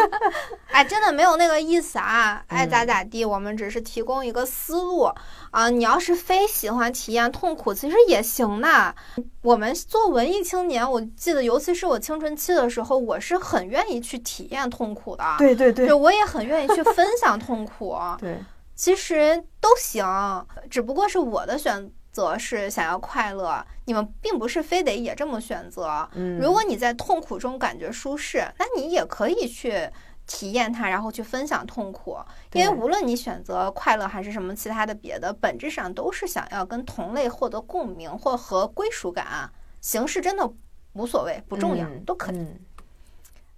[0.72, 5.10] 哎，真的没有那个意思啊，爱嗯咋咋地，我们只是提供一个思路
[5.52, 5.70] 啊。
[5.70, 8.94] 你要是非喜欢体验痛苦，其实也行的。
[9.42, 15.24] 我们做文艺青年，我记得，尤其是我青春期的时候，我是很愿意去体验痛苦的。
[15.38, 17.98] 对对对对，我也很愿意去分享痛苦。
[18.20, 18.38] 对，
[18.76, 26.08] 其实都行，只不过是我的选择是想要快乐，你们并不是非得也这么选择。
[26.14, 29.90] 嗯，如果你在痛苦中感觉舒适，那你也可以去
[30.28, 32.18] 体验它，然后去分享痛苦。
[32.54, 39.50] 因为无论你选择快乐还是什么其他的别的，本质上都是想要跟同类获得共鸣或和归属感。
[39.82, 40.52] 形式真的
[40.94, 42.38] 无所谓，不重要，嗯都可以。
[42.38, 42.60] 嗯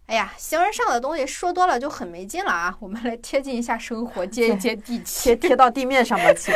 [0.07, 2.75] 哎呀，形而上的东西说多了就很没劲了啊！
[2.79, 5.23] 我们来贴近一下生活，接一接地气。
[5.23, 6.55] 贴贴到地面上吧，亲。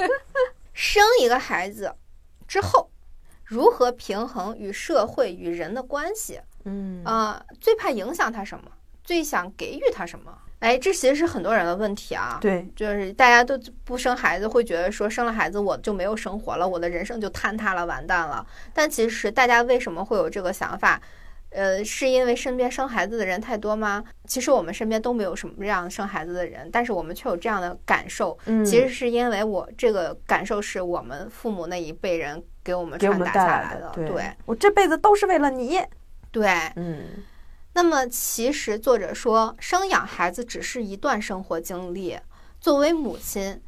[0.72, 1.94] 生一个孩子
[2.48, 2.90] 之后，
[3.44, 6.40] 如何平衡与社会与人的关系？
[6.64, 8.64] 嗯啊、最怕影响他什么？
[9.04, 10.32] 最想给予他什么？
[10.60, 18.46] 哎，这其实是很多人的问题啊。，对，就是大家都不生孩子，会觉得说生了孩子我就没有生活了，我的人生就坍塌了，完蛋了。
[18.72, 20.98] 但其实大家为什么会有这个想法？
[21.50, 24.04] 呃，是因为身边生孩子的人太多吗？
[24.26, 28.38] 其实我们身边都没有什么这样生孩子的人，但是我们却有这样的感受。
[28.46, 33.90] 嗯，其实是因为我这个感受是我们父母那一辈人给我们传达下来的。
[33.94, 35.80] 对对我这辈子都是为了你。
[36.30, 36.46] 对，
[36.76, 37.04] 嗯
[37.72, 42.18] 那么其实作者说，生养孩子只是一段生活经历。
[42.60, 43.60] 作为母亲，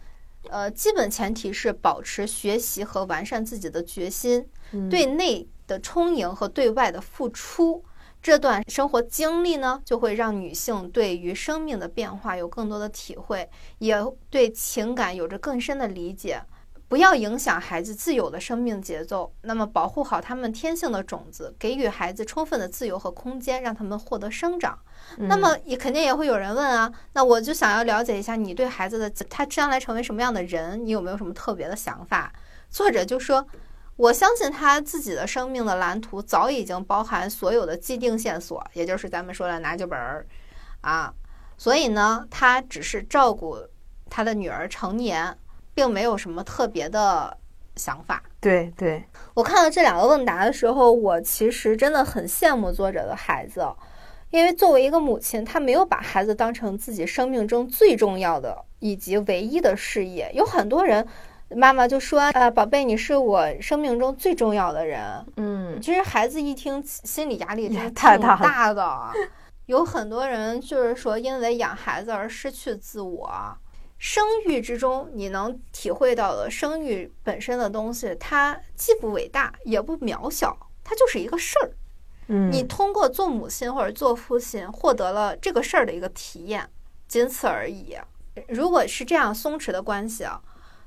[0.50, 7.82] 呃，基本前提是保持学习和完善自己的决心，嗯对内的充盈和对外的付出。
[8.20, 13.96] 这段生活经历呢，就会让女性对于生命的变化有更多的体会，也
[14.30, 16.40] 对情感有着更深的理解。
[16.86, 24.78] 不要影响孩子自由的生命节奏，那么保护好他们天性的种子，给予孩子充分的自由和空间，让他们获得生长。
[25.16, 32.32] 那么也肯定也会有人问啊，那我就想要了解一下你对孩子的他将来成为什么样的人，你有没有什么特别的想法？
[32.70, 33.44] 作者就说，
[33.96, 40.26] 我相信他自己的生命的蓝图早已经包含所有的既定线索，也就是咱们说的拿剧本儿
[40.80, 41.12] 啊，
[41.56, 43.58] 所以呢，他只是照顾
[44.08, 45.36] 他的女儿成年，
[45.74, 47.36] 并没有什么特别的
[47.76, 48.22] 想法。
[48.40, 53.64] 对对，我看到这两个问答的时候，我其实真的很羡慕作者的孩子，
[54.30, 60.32] 因为作为一个母亲，她没有把孩子当成自己生命中最重要的以及唯一的事业。
[60.34, 61.06] 有很多人，
[61.56, 69.10] 妈妈就说：“呃，宝贝，你是我生命中最重要的人。”嗯，其实孩子一听，心理压力挺太大大的。
[69.66, 73.30] 有很多人就是说，因为养孩子而失去自我。
[73.98, 81.70] 生育之中，你能体会到的生育本身的东西，它既不伟大也不渺小，它就是一个事儿。
[82.26, 86.68] 嗯，你通过做母亲或者做父亲获得了这个事儿的一个体验，
[87.06, 87.96] 仅此而已。
[88.48, 90.40] 如果是这样松弛的关系啊，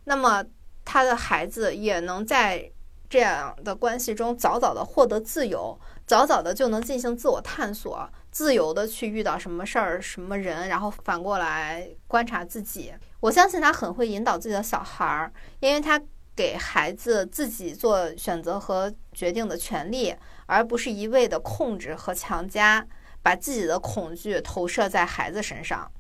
[0.03, 0.43] 那么
[0.85, 2.71] 他的孩子也能在
[3.09, 5.77] 这样的关系中早早的获得自由，
[6.07, 12.93] 早早的就能进行自我探索，自由的去遇到什么事儿、什么人，然后反过来观察自己。
[13.19, 15.99] 我相信他很会引导自己的小孩儿，因为他
[16.35, 20.15] 给孩子自己做选择和决定的权利。
[20.47, 22.85] 而不是一味的控制和强加，
[23.23, 25.91] 把自己的恐惧投射在孩子身上，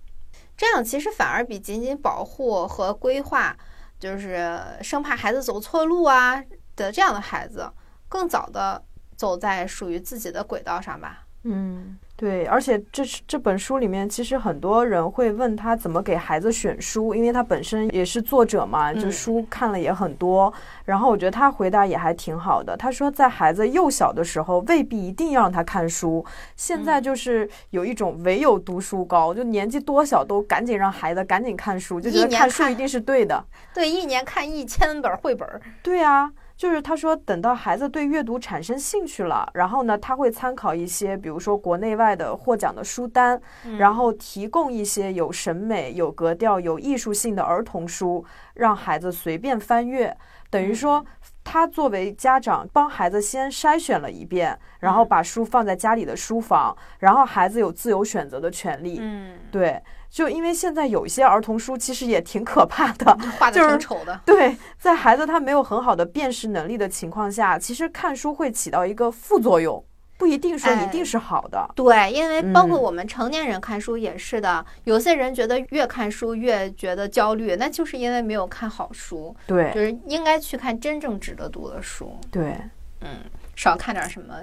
[0.55, 3.57] 这样其实反而比仅仅保护和规划，
[4.05, 6.39] 就是生怕孩子走错路啊
[6.75, 7.67] 的这样的孩子，
[8.07, 8.83] 更早的
[9.17, 11.25] 走在属于自己的轨道上吧。
[11.41, 11.97] 嗯。
[12.17, 20.51] 对，而且这是这本书里面，其实很多人会问他怎么给孩子选书，因为他本身也是作者嘛，就书看了也很多。
[20.85, 22.77] 然后我觉得他回答也还挺好的。
[22.77, 26.25] 他说，在孩子幼小的时候，未必一定要让他看书。
[26.55, 33.43] 现在就是有一种唯有读书高，就年纪多小都赶紧让孩子赶紧看书，就觉得看书一定是对的。
[33.73, 35.45] 对，一年看一千本绘本。
[35.83, 36.31] 对啊。
[36.57, 43.41] 就是他说，等到孩子对阅读产生兴趣了，然后呢，他会参考一些，比如说国内外的获奖的书单，
[43.77, 50.15] 然后提供一些有审美、有格调、有艺术性的儿童书，让孩子随便翻阅。
[50.49, 51.05] 等于说，
[51.43, 58.97] 他作为家长，帮孩子先筛选了一遍，然后把书放在家里的书房，然后孩子有自由选择的权利。
[59.01, 59.81] 嗯，对。
[60.15, 63.05] 就因为现在有一些儿童书其实也挺可怕的，
[63.37, 64.17] 画的挺丑的。
[64.25, 69.83] 对，在孩子他没有很好的辨识能力的情况下，其实看书会起到一个副作用，
[70.17, 71.69] 不一定说一定是好的。
[71.75, 79.35] 对，因为包括我们成年人看书也是的，有些人觉得越看书越觉得焦虑，那就是因为没有看好书。
[79.45, 82.17] 对，就是应该去看真正值得读的书。
[82.31, 82.57] 对，
[83.01, 83.19] 嗯，
[83.53, 84.35] 少看点什么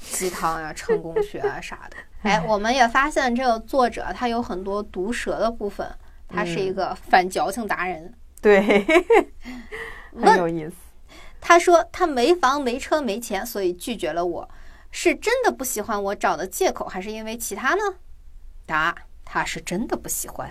[0.00, 1.96] 鸡汤呀、 成功学啊啥的。
[2.22, 5.86] 哎，我们也发现这个作者他有很多毒舌的部分，
[6.28, 8.14] 他是一个反矫情达人。
[8.40, 8.84] 对，
[10.14, 10.72] 很有意思。
[11.40, 14.48] 他说他没房没车没钱，所以拒绝了我，
[14.90, 17.82] 是真的不喜欢我找的借口，还是因为其他呢？
[18.64, 18.94] 答：
[19.24, 20.48] 他是真的不喜欢。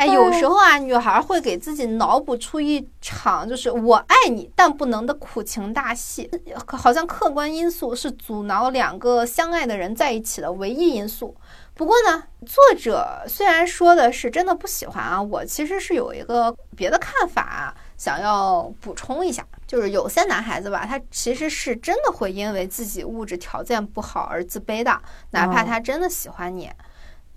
[0.00, 6.30] 哎，有时候啊，女孩会给自己脑补出一场就是我爱你但不能的苦情大戏，
[6.66, 11.36] 好像客观因素是阻挠两个相爱的人在一起的唯一因素。
[11.74, 24.98] 不过呢，作者虽然说的是真的不喜欢啊，我其实是有一个别的看法，想要补充一下，就是有些男孩子吧，他其实是真的会因为自己物质条件不好而自卑的，
[25.32, 26.70] 哪怕他真的喜欢你。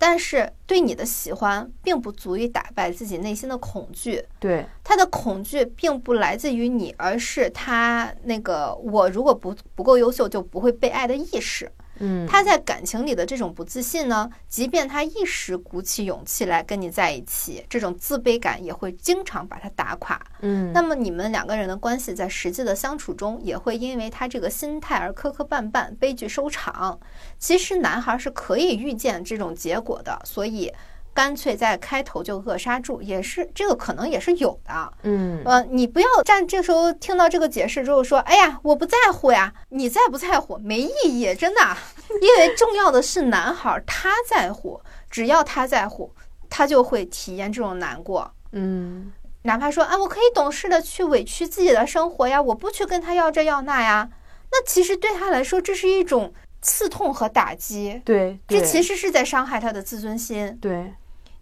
[0.06, 4.22] 但是对你的喜欢并不足以打败自己内心的恐惧。
[4.38, 11.72] 对，他的恐惧并不来自于你，而是他那个我如果不不够优秀就不会被爱的意识。
[11.98, 20.20] 嗯，他在感情里的这种不自信呢，即便他一时鼓起勇气来跟你在一起，这种自卑感也会经常把他打垮。
[20.40, 26.98] 嗯，那么你们两个人的关系在实际的相处中，也会因为他这个心态而磕磕绊绊，悲剧收场。
[27.38, 30.72] 其实男孩是可以预见这种结果的，所以。
[31.14, 34.92] 干脆在开头就扼杀住，也是这个可能也是有的。
[35.04, 41.60] 嗯，呃，你不要站这时候听到这个解释之后说，哎呀，我不在乎呀，你在不在乎没意义，真的，
[42.20, 46.12] 因为重要的是男孩他在乎，只要他在乎，
[46.50, 48.28] 他就会体验这种难过。
[48.50, 49.12] 嗯，
[49.42, 54.10] 哪怕说啊，我可以懂事的去委屈自己的生活呀，我不去跟他要这要那呀，
[54.50, 58.02] 那其实对他来说，这是一种刺痛和打击。
[58.04, 60.58] 对，这其实是在伤害他的自尊心。
[60.60, 60.92] 对。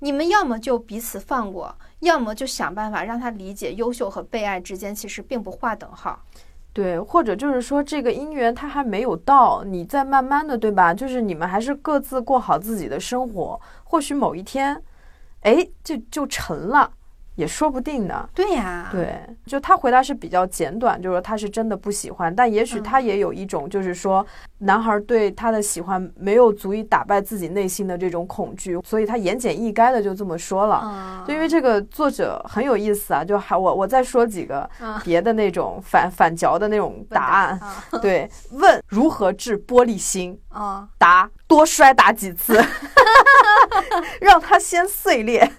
[0.03, 6.21] 你们要么就彼此放过，要么就想办法让他理解优秀和被爱之间其实并不划等号。
[6.73, 10.93] 对，或者就是说这个姻缘他还没有到，你再慢慢的，对吧？
[10.93, 14.83] 就是你们还是各自过好自己的生活，或许某一天，
[15.43, 16.91] 哎，就就成了。
[17.37, 18.29] 也说不定呢。
[18.35, 24.27] 对呀，对，就他回答是比较简短，就是说他是真的不喜欢，但也许嗯他也有一种，就是说
[24.65, 30.81] 男孩对他的喜欢没有足以打败自己内心的这种恐惧，所以他言简意赅的就这么说了。
[30.85, 37.59] 嗯，就因为这个作者很有意思啊，就还我我再说几个嗯别的那种反反嚼的那种答案。
[37.59, 40.39] 啊，对，问如何治玻璃心？
[40.55, 42.55] 嗯答多摔打几次，
[44.21, 45.41] 让它先碎裂。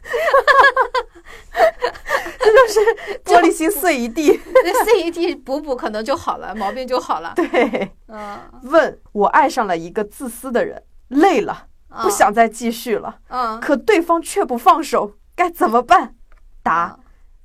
[2.40, 2.80] 这就是
[3.24, 4.40] 玻璃心碎一地。
[4.64, 7.34] 那 CED 补补可能就好了，毛病就好了。
[7.36, 11.68] 对，嗯，问我爱上了一个自私的人，累了，
[12.02, 16.16] 不想再继续了，嗯，可对方却不放手，该怎么办？
[16.62, 16.98] 答：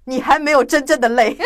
[0.04, 1.36] 你还没有真正的累，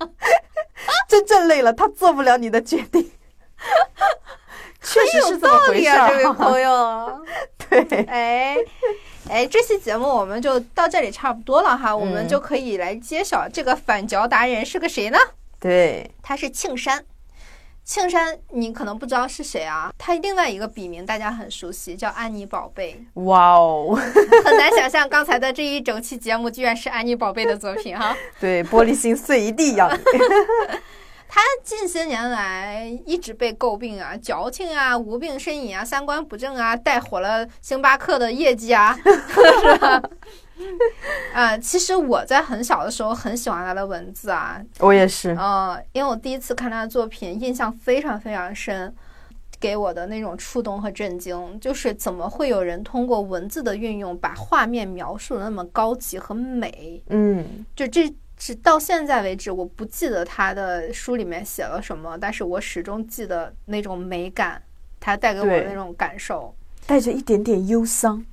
[1.08, 3.10] 真正累了，他做不了你的决定。
[4.82, 7.22] 确实是这么回事儿这位朋友。
[7.68, 8.56] 对，哎，
[9.28, 15.18] 哎，这期节目我们就到这里差不多了哈，我们嗯就可以来揭晓这个反嚼达人是个谁呢？
[15.60, 17.04] 对，他是庆山。
[17.84, 19.92] 庆山，你可能不知道是谁啊？
[19.98, 23.04] 他另外一个笔名大家很熟悉，叫安妮宝贝。
[23.14, 23.94] 哇哦，
[24.44, 28.16] 很难想象刚才的这一整期节目居然是安妮宝贝的作品哈。
[28.38, 29.98] 对，玻璃心碎一地要你。
[31.32, 40.02] 他近些年来一直被诟病啊，矫情啊，无病呻吟啊，三观不正啊，带火了星巴克的业绩啊，是吧？
[41.32, 48.94] 啊， 其实我在很小的时候很喜欢他的文字啊，我也是，呃，因为我第一次看他的作品，印象非常非常深，
[49.58, 57.02] 给我的那种触动和震惊，就是怎么会有人通过文字的运用，把画面描述的那么高级和美？
[57.08, 64.62] 嗯，就这直到现在为止，我不记得他的书里面写了什么，但是我始终记得那种美感，
[64.98, 66.54] 他带给我的那种感受。
[66.86, 68.24] 带着一点点忧伤。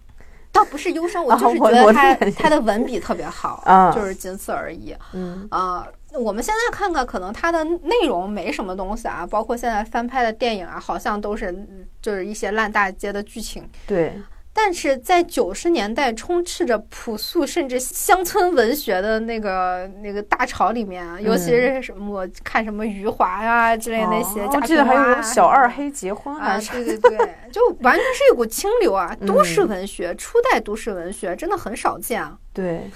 [0.52, 4.96] 倒不是忧伤，我啊就是觉得他他的文笔特别好，啊就是仅此而已。
[5.14, 13.70] 嗯，啊、我们现在看看，可能他的内容没什么东西啊，包括现在翻拍的电影啊，好像都是嗯就是一些烂大街的剧情。
[13.86, 14.20] 对，
[14.60, 27.18] 但是在九十年代充斥着朴素甚至乡村文学的那个那个大潮里面啊，尤其是什么我看什么余华呀、之类的那些，我记得还有小二黑结婚啊，对对对，
[27.52, 29.16] 就完全是一股清流啊！
[29.28, 32.36] 都市嗯文学，初代都市文学真的很少见啊。
[32.52, 32.90] 对，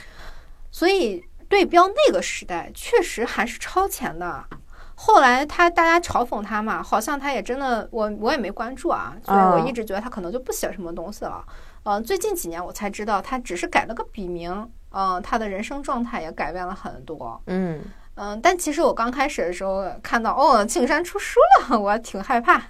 [0.71, 4.43] 所以对标那个时代，确实还是超前的。
[5.03, 11.43] 后来他大家嘲讽他嘛，好像他也真的，我我也没关注啊，所以我嗯一直觉得他可能就不写什么东西了。
[11.81, 17.41] 呃，最近几年我才知道，他只是改了个笔名，嗯、他的人生状态也改变了很多。
[17.47, 17.81] 嗯，
[18.13, 22.61] 嗯，但其实我刚开始的时候看到哦，庆山出书了， 我挺害怕，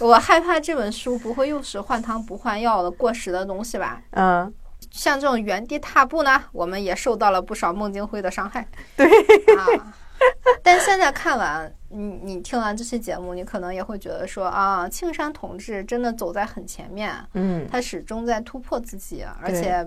[0.00, 4.02] 我害怕这本书不会又是换汤不换药的过时的东西吧。
[4.10, 4.52] 嗯，
[4.90, 8.66] 像这种原地踏步呢，我们也受到了不少孟京辉的伤害。
[8.96, 9.06] 对
[9.56, 9.94] 啊，
[10.62, 19.86] 但现在看完，你你听完这期节目，你可能也会觉得说啊，庆山同志真的走在很前面，嗯，他始终在突破自己，而且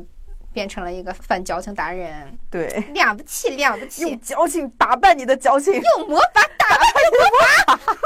[0.54, 5.74] 变成了一个反矫情达人，对， 了不起了不起用起，矫情打败你的矫情。
[5.74, 7.98] 用魔法打败魔法。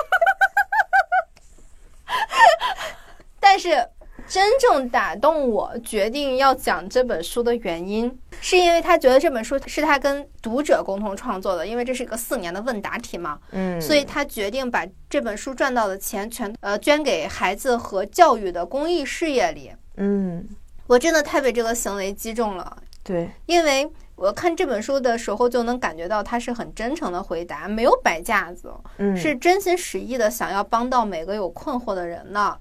[3.39, 3.87] 但是
[4.29, 19.71] 真正打动我，决定要讲这本书的原因，是因为他觉得这本书是他跟读者共同创作的，因为这是一个四年的问答题嘛，嗯，所以他决定把这本书赚到的钱全呃捐给孩子和教育的公益事业里。
[19.97, 20.47] 嗯，
[20.85, 32.59] 我真的太被这个行为击中了，对，因为我看这本书的时候就能感觉到他是很真诚的回答，没有摆架子，嗯，是真心实意的想要帮到每个有困惑的人的。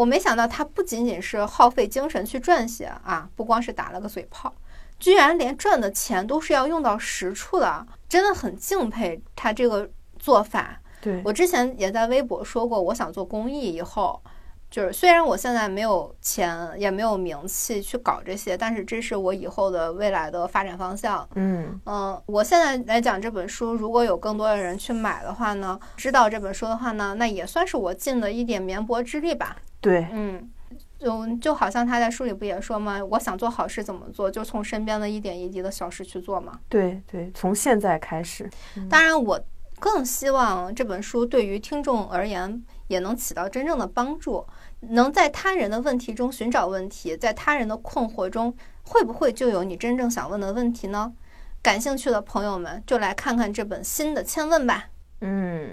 [0.00, 4.50] 我没想到他不仅仅是耗费精神去撰写啊，不光是打了个嘴炮，
[4.98, 10.80] 居然连赚的钱都是要用到实处的，真的很敬佩他这个做法。
[11.02, 14.18] 对，我之前也在微博说过，我想做公益以后。
[14.70, 21.28] 就是虽然我现在没有钱，也没有名气去搞这些，但是这是我以后的未来的发展方向。
[21.34, 29.56] 嗯，嗯，我现在来讲这本书，如果有更多的人去买的话呢，知道这本书的话呢，那也算是我尽了一点绵薄之力吧。
[29.80, 30.50] 对，嗯，
[30.98, 33.02] 就就好像他在书里不也说吗？
[33.02, 34.30] 我想做好事怎么做？
[34.30, 36.60] 就从身边的一点一滴的小事去做嘛。
[36.68, 38.48] 对，对，从现在开始，
[38.88, 39.40] 当然，我
[39.78, 44.46] 更希望这本书对于听众而言也能起到真正的帮助，
[44.80, 51.12] 能在他人的问题中寻找问题，在他人的困惑中，会不会就有你真正想问的问题呢？
[51.62, 54.88] 感兴趣的朋友们就来看看这本新的《千问》吧。
[55.20, 55.70] 嗯，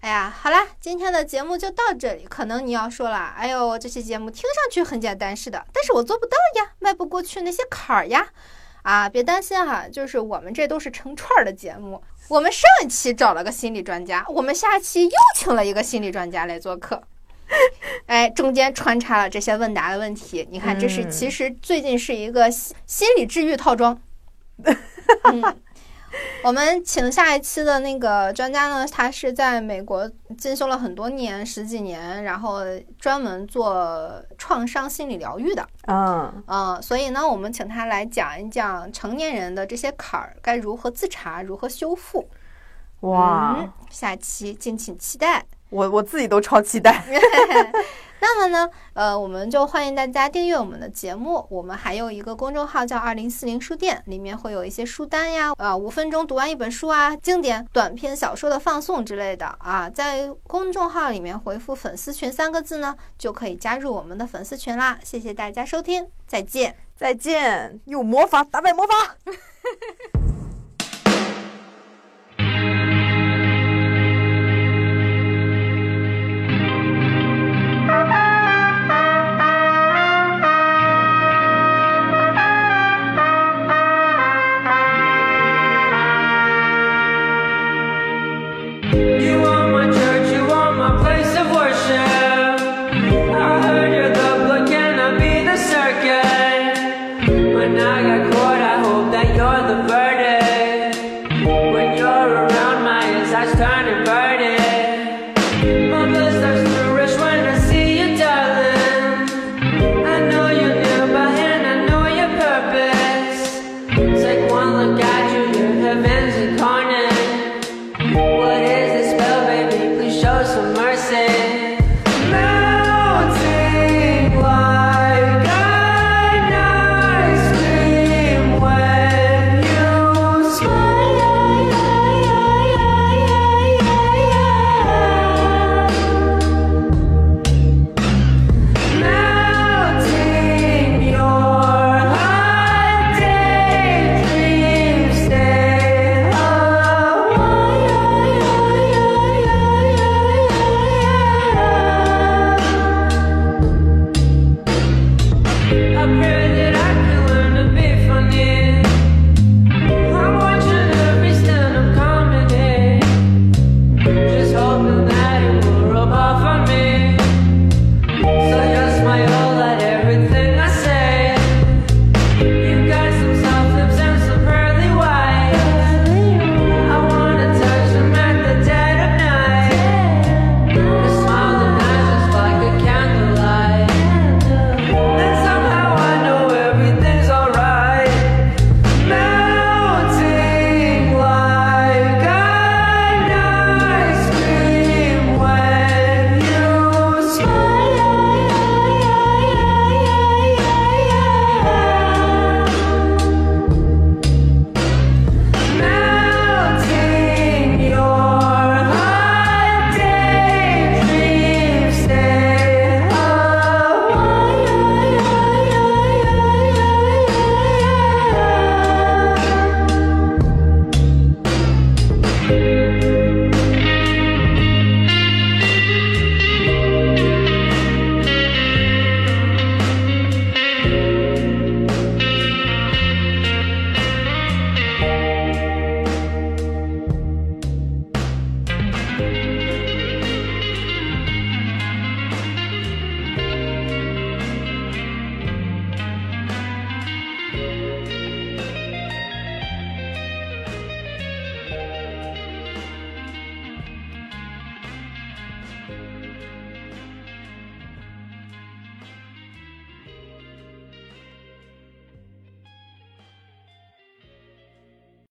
[0.00, 2.24] 哎呀，好啦，今天的节目就到这里。
[2.24, 8.28] 可能你要说了，哎呦，这期节目听上去很简单似的，但是我做不到呀，迈不过去那些坎儿呀。
[8.82, 12.00] 啊，别担心哈，就是我们这都是成串儿的节目。
[12.28, 17.02] 我们上一期找了个心理专家，我们下期又请了一个心理专家来做客。
[18.06, 24.00] 哎，中间穿插了这些问答的问题，你看，这是嗯其实最近是一个心心理治愈套装。
[25.24, 25.42] 嗯，
[26.42, 32.60] 我们请下一期的那个专家呢，他是在美国进修了很多年，十几年，然后
[32.98, 35.66] 专门做创伤心理疗愈的。
[35.86, 42.28] 嗯，嗯，所以呢，我们请他来讲一讲成年人的这些坎儿该如何自查，如何修复。
[43.00, 45.44] 哇，嗯，下期敬请期待。
[45.70, 47.04] 我我自己都超期待。
[48.20, 51.46] 那么呢，呃，我们就欢迎大家订阅我们的节目。
[51.50, 59.88] 我们还有一个公众号叫“二零四零书店”，里面会有一些书单呀，啊、五分钟读完一本书啊，经典短篇小说的放送之类的啊。
[59.88, 64.98] 在公众号里面回复“粉丝群”三个字呢，就可以加入我们的粉丝群啦。
[65.02, 66.76] 谢谢大家收听，再见。
[66.96, 69.16] 再见，用魔法打败魔法。